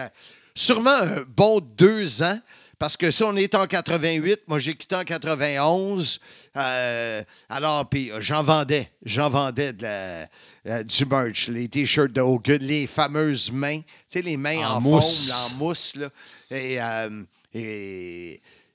[0.55, 2.40] sûrement un bon deux ans.
[2.79, 4.43] Parce que ça, on est en 88.
[4.47, 6.20] Moi, j'ai quitté en 91.
[6.57, 8.91] Euh, alors, puis euh, j'en vendais.
[9.05, 10.29] J'en vendais de la-
[10.66, 11.49] euh, du merch.
[11.49, 13.81] Les T-shirts de Hogan, les fameuses mains.
[13.81, 15.29] Tu sais, les mains En en, mousse.
[15.29, 15.97] là, en mousse.
[15.97, 16.09] Là.
[16.53, 17.24] Et, euh,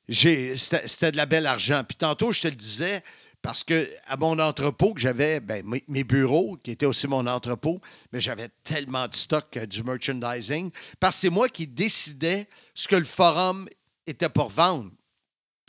[0.09, 1.81] c'était de la belle argent.
[1.87, 3.01] Puis tantôt, je te le disais,
[3.41, 7.25] parce que à mon entrepôt que j'avais, ben, mes, mes bureaux, qui étaient aussi mon
[7.27, 7.79] entrepôt,
[8.11, 12.87] mais j'avais tellement de stock euh, du merchandising, parce que c'est moi qui décidais ce
[12.87, 13.67] que le forum
[14.07, 14.91] était pour vendre.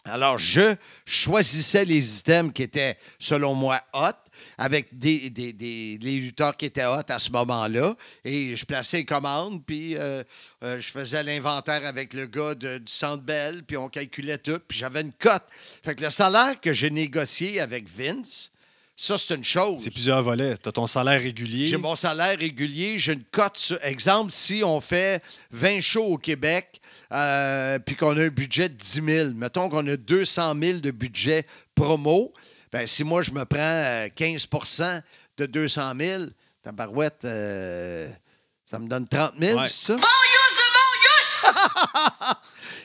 [0.07, 0.75] Alors, je
[1.07, 4.11] choisissais les items qui étaient, selon moi, hot,
[4.59, 7.95] avec des, des, des- les lutteurs qui étaient hot à ce moment-là.
[8.23, 10.23] Et je plaçais les commandes, puis euh,
[10.63, 14.59] euh, je faisais l'inventaire avec le gars de- du Centre Bell, puis on calculait tout,
[14.69, 15.43] puis j'avais une cote.
[15.83, 18.51] Fait que le salaire que j'ai négocié avec Vince,
[18.97, 19.81] ça, c'est une chose.
[19.83, 20.57] C'est plusieurs volets.
[20.63, 21.67] Tu as ton salaire régulier.
[21.67, 23.57] J'ai mon salaire régulier, j'ai une cote.
[23.57, 26.81] sur- Exemple, si on fait 20 shows au Québec,
[27.15, 30.91] euh, puis qu'on a un budget de 10 000, mettons qu'on a 200 000 de
[30.91, 32.33] budget promo,
[32.73, 35.01] ben, si moi, je me prends euh, 15%
[35.39, 36.25] de 200 000,
[36.63, 38.09] tabarouette, euh,
[38.67, 39.67] ça me donne 30 000, Ouais.
[39.69, 39.97] c'est ça?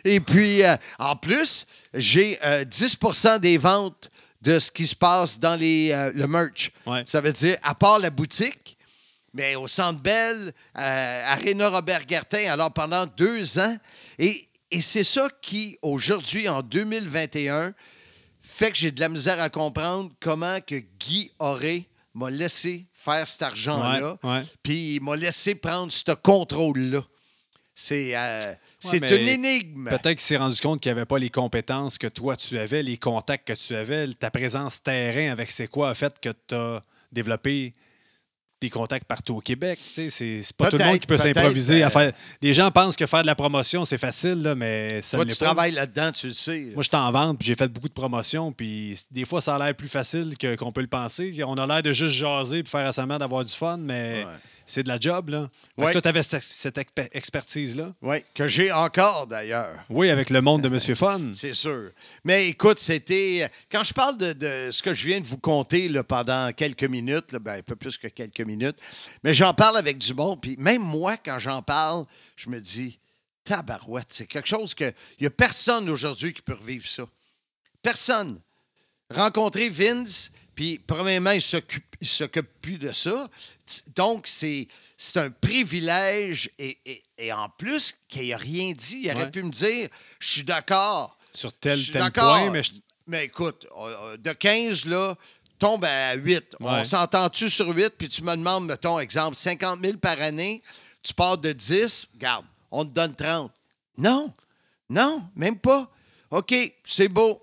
[0.06, 4.10] Et puis, euh, en plus, j'ai euh, 10% des ventes
[4.42, 6.72] de ce qui se passe dans les, euh, le merch.
[6.86, 7.04] Ouais.
[7.06, 8.78] Ça veut dire, à part la boutique,
[9.34, 13.78] mais au Centre Bell, euh, Arena Robert Guertin, alors pendant deux ans.
[14.20, 17.74] Et, et c'est ça qui, aujourd'hui, en 2021,
[18.42, 23.28] fait que j'ai de la misère à comprendre comment que Guy Auré m'a laissé faire
[23.28, 24.18] cet argent-là.
[24.62, 27.02] Puis il m'a laissé prendre ce contrôle-là.
[27.74, 28.56] C'est euh,
[28.92, 29.90] une énigme.
[29.90, 32.84] Peut-être qu'il s'est rendu compte qu'il n'y avait pas les compétences que toi tu avais,
[32.84, 36.56] les contacts que tu avais, ta présence terrain avec c'est quoi a fait que tu
[36.56, 36.82] as
[37.14, 37.72] développé
[38.62, 39.80] des contacts partout au Québec.
[39.88, 42.12] Tu sais, C'est c'est pas tout le monde qui peut peut-être, s'improviser à euh, faire.
[42.42, 45.36] Les gens pensent que faire de la promotion, c'est facile, là, mais ça Toi, tu
[45.38, 45.46] pas.
[45.46, 46.72] travailles là-dedans, tu le sais.
[46.74, 49.56] Moi, je suis en vente, puis j'ai fait beaucoup de promotions, puis des fois, ça
[49.56, 51.34] a l'air plus facile que- qu'on peut le penser.
[51.46, 54.24] On a l'air de juste jaser puis faire à sa main d'avoir du fun, mais
[54.26, 54.32] Ouais.
[54.70, 55.50] C'est de la job, là.
[55.52, 55.92] Fait que Ouais.
[55.92, 57.94] toi, tu avais cette, cette expe- expertise-là.
[58.02, 59.76] Oui, que j'ai encore d'ailleurs.
[59.90, 61.20] Oui, avec le monde de Monsieur Fun.
[61.34, 61.90] C'est sûr.
[62.24, 63.50] Mais écoute, c'était.
[63.72, 66.84] Quand je parle de, de ce que je viens de vous conter là, pendant quelques
[66.84, 68.78] minutes, là, ben, un peu plus que quelques minutes,
[69.24, 70.40] mais j'en parle avec du monde.
[70.42, 72.06] Puis même moi, quand j'en parle,
[72.36, 73.00] je me dis,
[73.44, 74.86] tabarouette, c'est quelque chose que.
[75.20, 77.04] Il n'y a personne aujourd'hui qui peut revivre ça.
[77.82, 78.40] Personne.
[79.12, 83.30] Rencontrer Vince, puis premièrement, il s'occupe, il s'occupe plus de ça.
[83.96, 86.50] Donc, c'est, c'est un privilège.
[86.60, 89.32] Et, et- et en plus, qu'il n'ait rien dit, il aurait Ouais.
[89.32, 89.88] pu me dire,
[90.20, 91.18] je suis d'accord.
[91.34, 92.74] Sur tel, tel point, mais je-
[93.08, 95.16] Mais écoute, euh, de 15, là,
[95.60, 96.58] tombe à 8.
[96.60, 96.84] On Ouais.
[96.84, 100.62] s'entend-tu sur 8, puis tu me demandes, mettons, exemple, 50 000 par année,
[101.02, 103.50] tu pars de 10, garde, on te donne 30.
[103.98, 104.34] Non,
[104.90, 105.90] non, même pas.
[106.32, 106.54] OK,
[106.84, 107.42] c'est beau.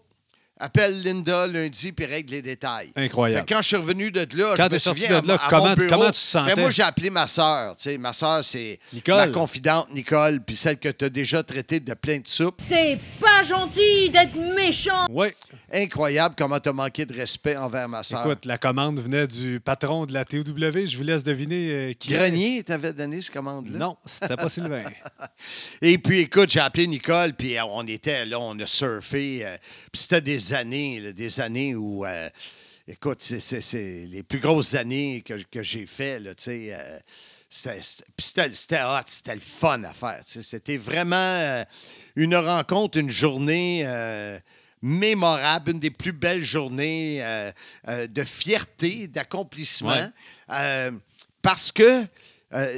[0.59, 2.91] Appelle Linda lundi puis règle les détails.
[2.97, 3.41] Incroyable.
[3.41, 5.35] Fait que quand je suis revenu de là, Quand je me sorti souviens, de là,
[5.35, 6.55] à mon- à comment- mon bureau, comment tu te sentais?
[6.55, 7.77] ben, moi, j'ai appelé ma sœur.
[7.77, 9.17] Tu sais, ma sœur, c'est Nicole.
[9.17, 12.63] ma confidente, Nicole, puis celle que tu as déjà traitée de plein de soupes.
[12.67, 15.07] C'est pas gentil d'être méchant.
[15.11, 15.29] Oui.
[15.73, 18.25] Incroyable comment tu as manqué de respect envers ma sœur.
[18.25, 20.45] Écoute, la commande venait du patron de la TOW.
[20.87, 22.11] Je vous laisse deviner euh, qui.
[22.13, 23.77] Grenier t'avait donné cette commande-là?
[23.79, 24.85] Non, c'était pas Sylvain.
[25.83, 29.41] Et puis, écoute, j'ai appelé Nicole, puis euh, on était là, on a surfé.
[29.45, 29.57] euh,
[29.93, 32.29] puis c'était des années, là, des années où, euh,
[32.89, 36.75] écoute, c'est- les plus grosses années que, que j'ai fait, tu sais.
[36.75, 36.99] euh,
[37.49, 40.21] c'était- hot, c'était le fun à faire.
[40.25, 41.65] C'était vraiment euh,
[42.17, 44.39] une rencontre, une journée euh,
[44.83, 47.51] mémorable, une des plus belles journées euh,
[48.09, 50.11] de fierté, d'accomplissement.
[50.49, 50.91] Ouais.
[51.43, 52.05] Parce que,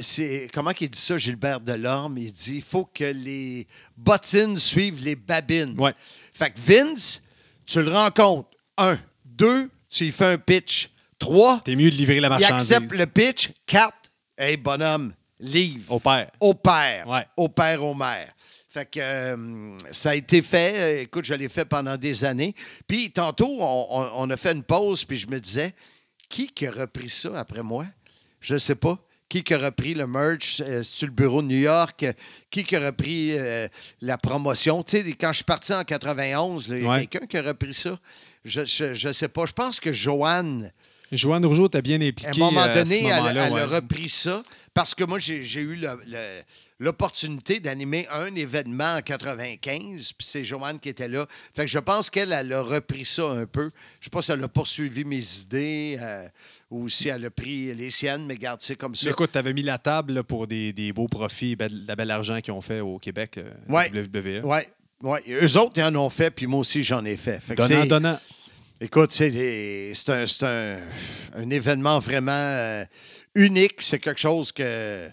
[0.01, 2.17] c'est comment qu'il dit ça, Gilbert Delorme?
[2.17, 3.67] Il dit il faut que les
[3.97, 5.79] bottines suivent les babines.
[5.79, 5.93] Ouais.
[6.33, 7.21] Fait que Vince,
[7.69, 8.49] tu le rencontres.
[8.77, 8.97] Un.
[9.25, 10.89] Deux, tu lui fais un pitch.
[11.17, 12.71] Trois, T'es mieux de livrer la il marchandise.
[12.73, 13.49] accepte le pitch.
[13.65, 13.93] Quatre,
[14.37, 15.91] hey, bonhomme, livre.
[15.91, 16.31] Au père.
[16.39, 17.07] Au père.
[17.07, 17.25] Ouais.
[17.35, 18.27] Au père, au mère.
[18.69, 20.73] Fait que euh, ça a été fait.
[20.99, 22.53] Euh, Écoute, je l'ai fait pendant des années.
[22.87, 25.73] Puis tantôt, on, on- on a fait une pause, puis je me disais,
[26.29, 27.85] qui qui a repris ça après moi?
[28.39, 28.97] Je ne sais pas.
[29.29, 30.59] Qui qui a repris le merch?
[30.59, 32.03] Euh, C'est-tu le bureau de New York?
[32.49, 33.67] Qui qui a repris euh,
[34.01, 34.81] la promotion?
[34.83, 37.05] Tu sais, quand je suis parti en 91, là, il y a Ouais.
[37.05, 37.97] quelqu'un qui a repris ça.
[38.43, 39.45] Je ne sais pas.
[39.45, 40.71] Je pense que Joanne,
[41.11, 42.27] Joanne Rougeau t'a bien impliqué.
[42.27, 44.41] à un moment euh, à ce donné, elle, a repris ça
[44.73, 46.41] parce que moi, j'ai j'ai eu le- le-
[46.79, 51.25] l'opportunité d'animer un événement en 95, puis c'est Joanne qui était là.
[51.53, 53.67] Fait que je pense qu'elle, elle a repris ça un peu.
[53.99, 56.27] Je sais pas si elle a poursuivi mes idées euh,
[56.71, 59.05] ou si elle a pris les siennes, mais garde, c'est comme ça.
[59.07, 62.09] Mais écoute, t'avais mis la table là, pour des, des beaux profits, bel- la bel
[62.11, 63.89] argent qu'ils ont fait au Québec, euh, Ouais.
[63.91, 64.41] WWE.
[64.45, 64.59] Oui,
[65.01, 65.19] ouais.
[65.29, 67.41] Eux autres, ils en ont fait, puis moi aussi, j'en ai fait.
[67.55, 68.19] Donnant, donnant.
[68.81, 70.79] Écoute, c'est un, un-
[71.35, 72.85] un événement vraiment euh,
[73.35, 73.81] unique.
[73.81, 75.09] C'est quelque chose que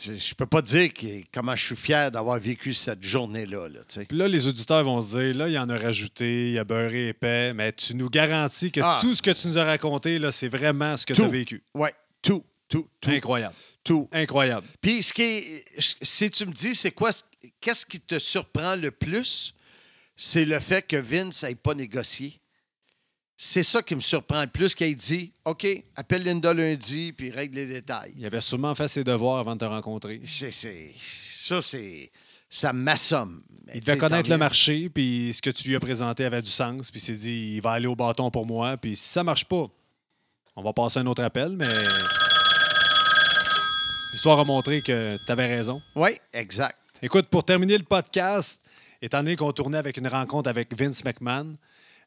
[0.00, 3.68] je ne peux pas dire que- comment je suis fier d'avoir vécu cette journée-là.
[3.68, 3.80] Là.
[4.08, 7.08] Puis là, les auditeurs vont se dire, là, il en a rajouté, il a beurré
[7.08, 8.98] épais, mais tu nous garantis que Ah.
[9.00, 11.62] tout ce que tu nous as raconté, là, c'est vraiment ce que tu as vécu.
[11.74, 11.88] Oui,
[12.22, 13.10] tout, tout, tout.
[13.10, 13.54] Incroyable.
[13.84, 14.08] tout.
[14.12, 14.66] Incroyable.
[14.80, 15.64] Puis, ce qui est-
[16.02, 17.10] si tu me dis, c'est quoi,
[17.60, 19.54] qu'est-ce qui te surprend le plus,
[20.16, 22.40] c'est le fait que Vince n'ait pas négocié?
[23.36, 25.66] C'est ça qui me surprend le plus, qu'il dit OK,
[25.96, 28.12] appelle Linda lundi, puis règle les détails.
[28.16, 30.20] Il avait sûrement fait ses devoirs avant de te rencontrer.
[30.24, 30.92] C'est, c'est-
[31.32, 32.10] ça, c'est.
[32.48, 33.40] Ça m'assomme.
[33.74, 36.90] Il devait connaître le marché, puis ce que tu lui as présenté avait du sens,
[36.92, 39.44] puis il s'est dit, il va aller au bâton pour moi, puis si ça marche
[39.46, 39.66] pas,
[40.54, 41.66] on va passer un autre appel, mais
[44.12, 45.80] l'histoire a montré que tu avais raison.
[45.96, 46.78] Oui, exact.
[47.02, 48.60] Écoute, pour terminer le podcast,
[49.02, 51.54] étant donné qu'on tournait avec une rencontre avec Vince McMahon,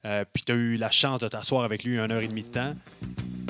[0.05, 2.43] euh, puis tu as eu la chance de t'asseoir avec lui une heure et demie
[2.43, 2.75] de temps,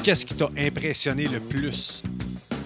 [0.04, 2.04] qu'est-ce qui t'a impressionné le plus?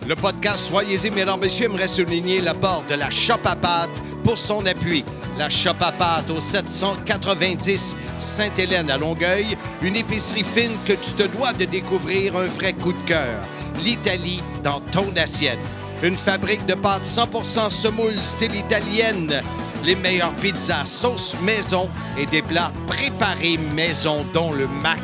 [0.08, 4.66] Le podcast Soyez-y, mesdames, messieurs, aimerait souligner l'apport de la Shop à pâte pour son
[4.66, 5.04] appui.
[5.38, 11.28] La Shop à pâte au 790 Sainte-Hélène à Longueuil, une épicerie fine que tu te
[11.38, 13.44] dois de découvrir un vrai coup de cœur.
[13.84, 15.60] L'Italie dans ton assiette.
[16.04, 19.42] Une fabrique de pâtes 100% semoule style italienne.
[19.84, 25.00] Les meilleures pizzas sauce maison et des plats préparés maison, dont le mac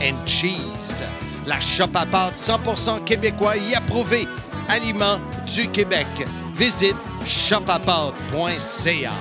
[0.00, 1.02] and cheese.
[1.46, 4.26] La Shop à pâte 100% québécois y approuvé.
[4.68, 5.20] Aliments
[5.54, 6.06] du Québec.
[6.54, 9.12] Visite shopapâte.ca.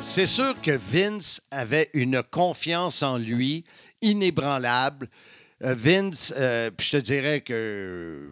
[0.00, 3.64] C'est sûr que Vince avait une confiance en lui
[4.00, 5.08] inébranlable.
[5.62, 8.30] Euh, Vince, euh, puis je te dirais que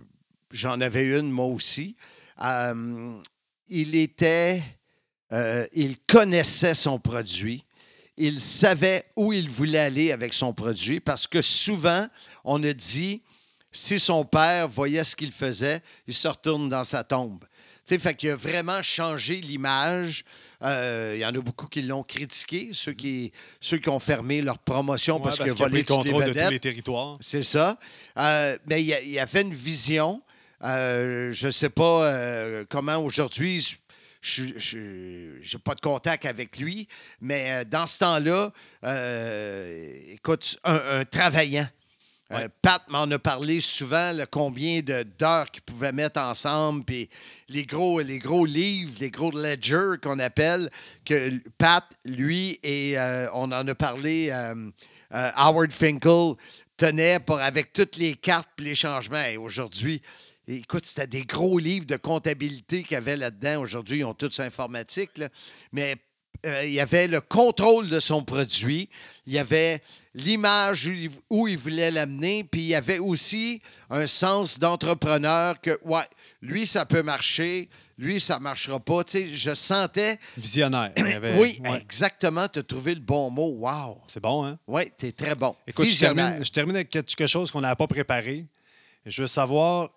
[0.51, 1.95] j'en avais une moi aussi.
[2.43, 3.13] Euh,
[3.69, 4.63] il était,
[5.33, 7.65] euh, il connaissait son produit.
[8.17, 12.07] Il savait où il voulait aller avec son produit parce que souvent,
[12.45, 13.23] on a dit,
[13.71, 17.45] si son père voyait ce qu'il faisait, il se retourne dans sa tombe.
[17.87, 20.25] Tu sais, fait qu'il a vraiment changé l'image.
[20.63, 24.43] Euh, Il y en a beaucoup qui l'ont critiqué, ceux qui, ceux qui ont fermé
[24.43, 27.17] leur promotion Ouais, parce, parce qu'il a volé toutes les contrôle de tous les territoires.
[27.21, 27.79] C'est ça.
[28.19, 30.21] Euh, mais il y, avait une vision.
[30.65, 33.79] Euh, je ne sais pas comment aujourd'hui,
[34.21, 34.45] je
[34.77, 36.89] n'ai pas de contact avec lui,
[37.21, 38.51] mais euh, dans ce temps-là,
[38.85, 41.69] euh, écoute, un, un travaillant.
[42.31, 47.09] Euh, Pat m'en a parlé souvent, le combien d'heures qu'ils pouvaient mettre ensemble, puis
[47.49, 50.69] les gros, les gros livres, les gros ledgers qu'on appelle,
[51.07, 54.71] que Pat, lui, et euh, on en a parlé, euh,
[55.11, 56.35] Howard Finkel
[56.77, 59.25] tenait pour, avec toutes les cartes et les changements.
[59.25, 60.03] Et aujourd'hui,
[60.57, 63.61] écoute, c'était des gros livres de comptabilité qu'il y avait là-dedans.
[63.61, 65.29] Aujourd'hui, ils ont tous informatique, là.
[65.73, 65.97] mais
[66.47, 68.89] euh, il y avait le contrôle de son produit,
[69.27, 69.83] il y avait
[70.15, 70.91] l'image
[71.31, 76.05] où il- voulait l'amener, puis il y avait aussi un sens d'entrepreneur que, ouais,
[76.41, 77.69] lui, ça peut marcher,
[77.99, 79.03] lui, ça ne marchera pas.
[79.05, 80.19] Tu sais, je sentais.
[80.37, 80.93] Visionnaire.
[80.97, 81.81] Avait- oui, ouais.
[81.81, 83.57] exactement, tu as trouvé le bon mot.
[83.59, 84.01] Wow!
[84.07, 84.59] C'est bon, hein?
[84.69, 85.55] Oui, tu es très bon.
[85.67, 88.47] Écoute, je termine, je termine avec quelque chose qu'on n'avait pas préparé.
[89.07, 89.89] Je veux savoir,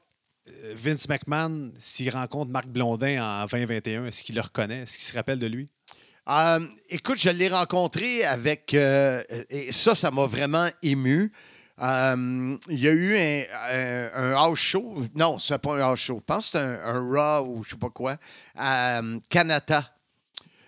[0.75, 4.79] Vince McMahon, s'il rencontre Marc Blondin en 2021, est-ce qu'il le reconnaît?
[4.83, 5.67] Est-ce qu'il se rappelle de lui?
[6.29, 8.73] Euh, écoute, je l'ai rencontré avec.
[8.73, 11.31] euh, et ça, ça m'a vraiment ému.
[11.81, 15.03] Euh, il y a eu un, un- un house show.
[15.15, 16.17] Non, c'est pas un house show.
[16.19, 16.99] Je pense que c'est un, un
[17.39, 18.17] Raw ou je sais pas quoi.
[18.55, 19.83] À euh, Canada.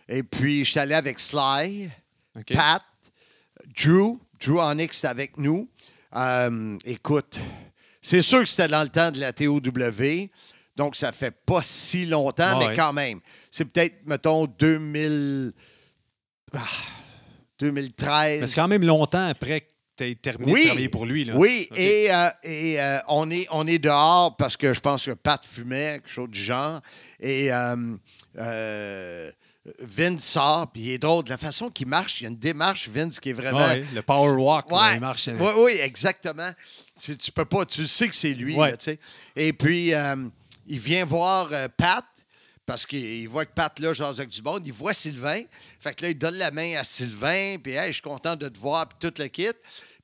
[0.10, 1.90] Et puis, je suis allé avec Sly?
[2.54, 2.82] Pat,
[3.78, 4.18] Drew.
[4.44, 5.70] Drew Onyx était avec nous.
[6.16, 7.40] Euh, écoute,
[8.04, 9.62] c'est sûr que c'était dans le temps de la TOW.
[10.76, 13.20] Donc, ça fait pas si longtemps, Ah mais quand même.
[13.50, 15.54] C'est peut-être, mettons, 2000,
[16.54, 16.60] ah,
[17.60, 18.42] 2013.
[18.42, 21.24] Mais c'est quand même longtemps après que tu aies terminé de travailler pour lui.
[21.26, 21.34] Là.
[21.38, 25.12] Oui, et, euh, et, euh, on, est, on est dehors parce que je pense que
[25.12, 26.82] Pat fumait, quelque chose du genre.
[27.20, 29.30] Et euh,
[29.80, 31.24] Vince sort, puis il est drôle.
[31.24, 33.66] De la façon qu'il marche, il y a une démarche, Vince, qui est vraiment.
[33.66, 35.30] Ouais, le power walk, là, Ouais, il marche.
[35.40, 36.50] Oui, oui, exactement.
[37.00, 38.72] Tu, tu peux pas, tu sais que c'est lui, Ouais.
[38.72, 38.94] là.
[39.36, 40.16] Et puis, euh,
[40.68, 42.06] il vient voir euh, Pat.
[42.66, 44.66] Parce qu'il voit que Pat, là, jase avec du monde.
[44.66, 45.42] Il voit Sylvain.
[45.82, 47.58] Fait que là, il donne la main à Sylvain.
[47.62, 48.88] Puis, hey, je suis content de te voir.
[48.88, 49.50] Puis, tout le kit.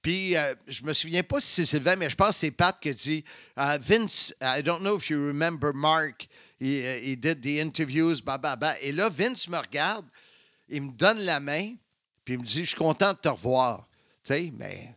[0.02, 2.78] Puis, euh, je me souviens pas si c'est Sylvain, mais je pense que c'est Pat
[2.78, 3.24] qui dit
[3.58, 6.28] uh, Vince, I don't know if you remember Mark.
[6.60, 8.76] He, uh, he did the interviews, bah, bah, bah.
[8.82, 10.06] Et là, Vince me regarde.
[10.68, 11.76] Il me donne la main.
[12.26, 13.88] Puis, il me dit Je suis content de te revoir.
[14.26, 14.94] Tu sais, mais.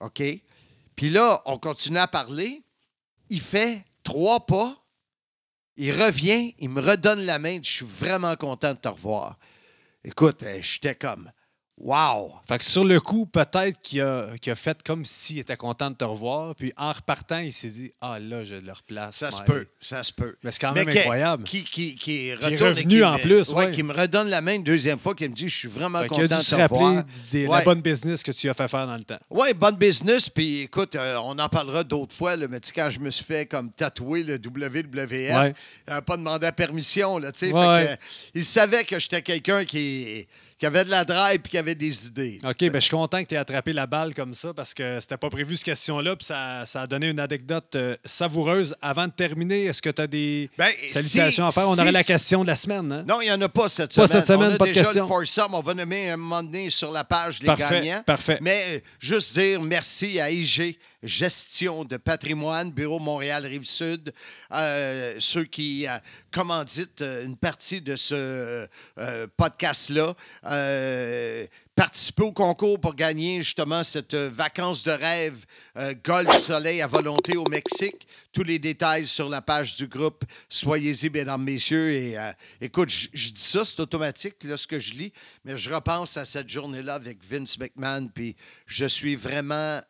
[0.00, 0.22] OK.
[0.96, 2.62] Puis là, on continue à parler.
[3.28, 4.76] Il fait trois pas.
[5.76, 7.58] Il revient, il me redonne la main.
[7.62, 9.36] Je suis vraiment content de te revoir.
[10.04, 11.30] Écoute, euh, j'étais comme,
[11.78, 12.32] wow!
[12.46, 16.04] Fait que sur le coup, peut-être qu'il a, fait comme s'il était content de te
[16.04, 16.54] revoir.
[16.54, 19.16] Puis en repartant, il s'est dit Ah là, je le replace.
[19.16, 20.36] Ça se peut, ça se peut.
[20.42, 21.44] Mais c'est quand même incroyable.
[21.44, 23.72] Qui, qui, qui, est revenu en me- plus, ouais.
[23.72, 26.08] qui me redonne la main une deuxième fois, qui me dit Je suis vraiment Fait
[26.08, 27.04] content de te rappeler revoir.
[27.32, 27.58] de Ouais.
[27.58, 29.18] la bonne business que tu as fait faire dans le temps.
[29.30, 30.28] Oui, bonne business.
[30.28, 32.36] Puis écoute, euh, on en parlera d'autres fois.
[32.36, 35.52] Là, mais tu sais, quand je me suis fait comme tatouer le WWF, Ouais.
[35.88, 37.18] il n'a pas demandé la permission.
[37.18, 37.96] Là, Fait que, euh,
[38.34, 40.26] il savait que j'étais quelqu'un qui,
[40.58, 42.38] qui avait de la drive et qui avait des idées.
[42.44, 45.00] OK, ben, je suis content que tu aies attrapé la balle comme ça parce que
[45.00, 48.74] c'était pas prévu cette question-là, puis ça, ça a donné une anecdote euh, savoureuse.
[48.80, 51.68] Avant de terminer, est-ce que tu as des Ben, salutations si- à faire?
[51.68, 53.04] On si- aurait la question de la semaine, hein?
[53.08, 54.20] Non, il n'y en a pas cette Pas semaine.
[54.22, 55.02] cette semaine, on a pas de question.
[55.02, 55.54] le foursome.
[55.54, 58.02] On va nommer un moment donné sur la page les Parfait, gagnants.
[58.04, 58.38] parfait.
[58.40, 64.10] Mais euh, juste dire merci à IG Gestion de patrimoine, Bureau Montréal-Rive-Sud,
[64.52, 65.90] euh, ceux qui euh,
[66.32, 68.66] commanditent une partie de ce
[68.98, 70.14] euh, podcast-là.
[70.46, 75.44] Euh, participer au concours pour gagner justement cette euh, vacance de rêve
[75.76, 78.06] euh, Golf Soleil à volonté au Mexique.
[78.32, 80.24] Tous les détails sur la page du groupe.
[80.48, 81.92] Soyez-y, mesdames, messieurs.
[81.92, 82.30] Et euh,
[82.60, 85.12] écoute, je dis ça, c'est automatique lorsque je lis,
[85.44, 88.36] mais je repense à cette journée-là avec Vince McMahon, puis
[88.66, 89.80] je suis vraiment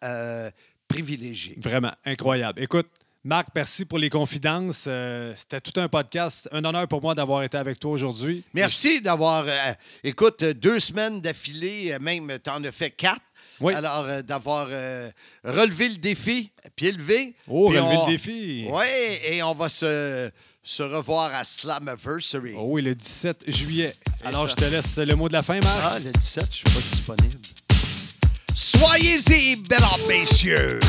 [0.89, 1.57] privilégié.
[1.61, 2.63] Vraiment, incroyable.
[2.63, 2.89] Écoute,
[3.27, 4.85] Marc, merci pour les confidences.
[4.87, 6.47] Euh, C'était tout un podcast.
[6.53, 8.45] Un honneur pour moi d'avoir été avec toi aujourd'hui.
[8.53, 9.72] Merci d'avoir, euh,
[10.03, 13.22] écoute, deux semaines d'affilée, euh, même, tu en as fait quatre.
[13.61, 13.72] Oui.
[13.72, 15.09] Alors, euh, d'avoir euh,
[15.43, 17.35] relevé le défi, pied levé.
[17.49, 18.66] Oh, on- le défi.
[18.68, 18.85] Oui,
[19.31, 20.31] et on va se,
[20.62, 22.53] se revoir à Slammiversary.
[22.59, 23.93] Oh oui, le 17 juillet.
[24.25, 24.49] Alors, ça.
[24.51, 25.81] je te laisse le mot de la fin, Marc.
[25.83, 27.39] Ah, le 17, je ne suis pas disponible.
[28.55, 30.81] Soyez-y, mesdames, messieurs!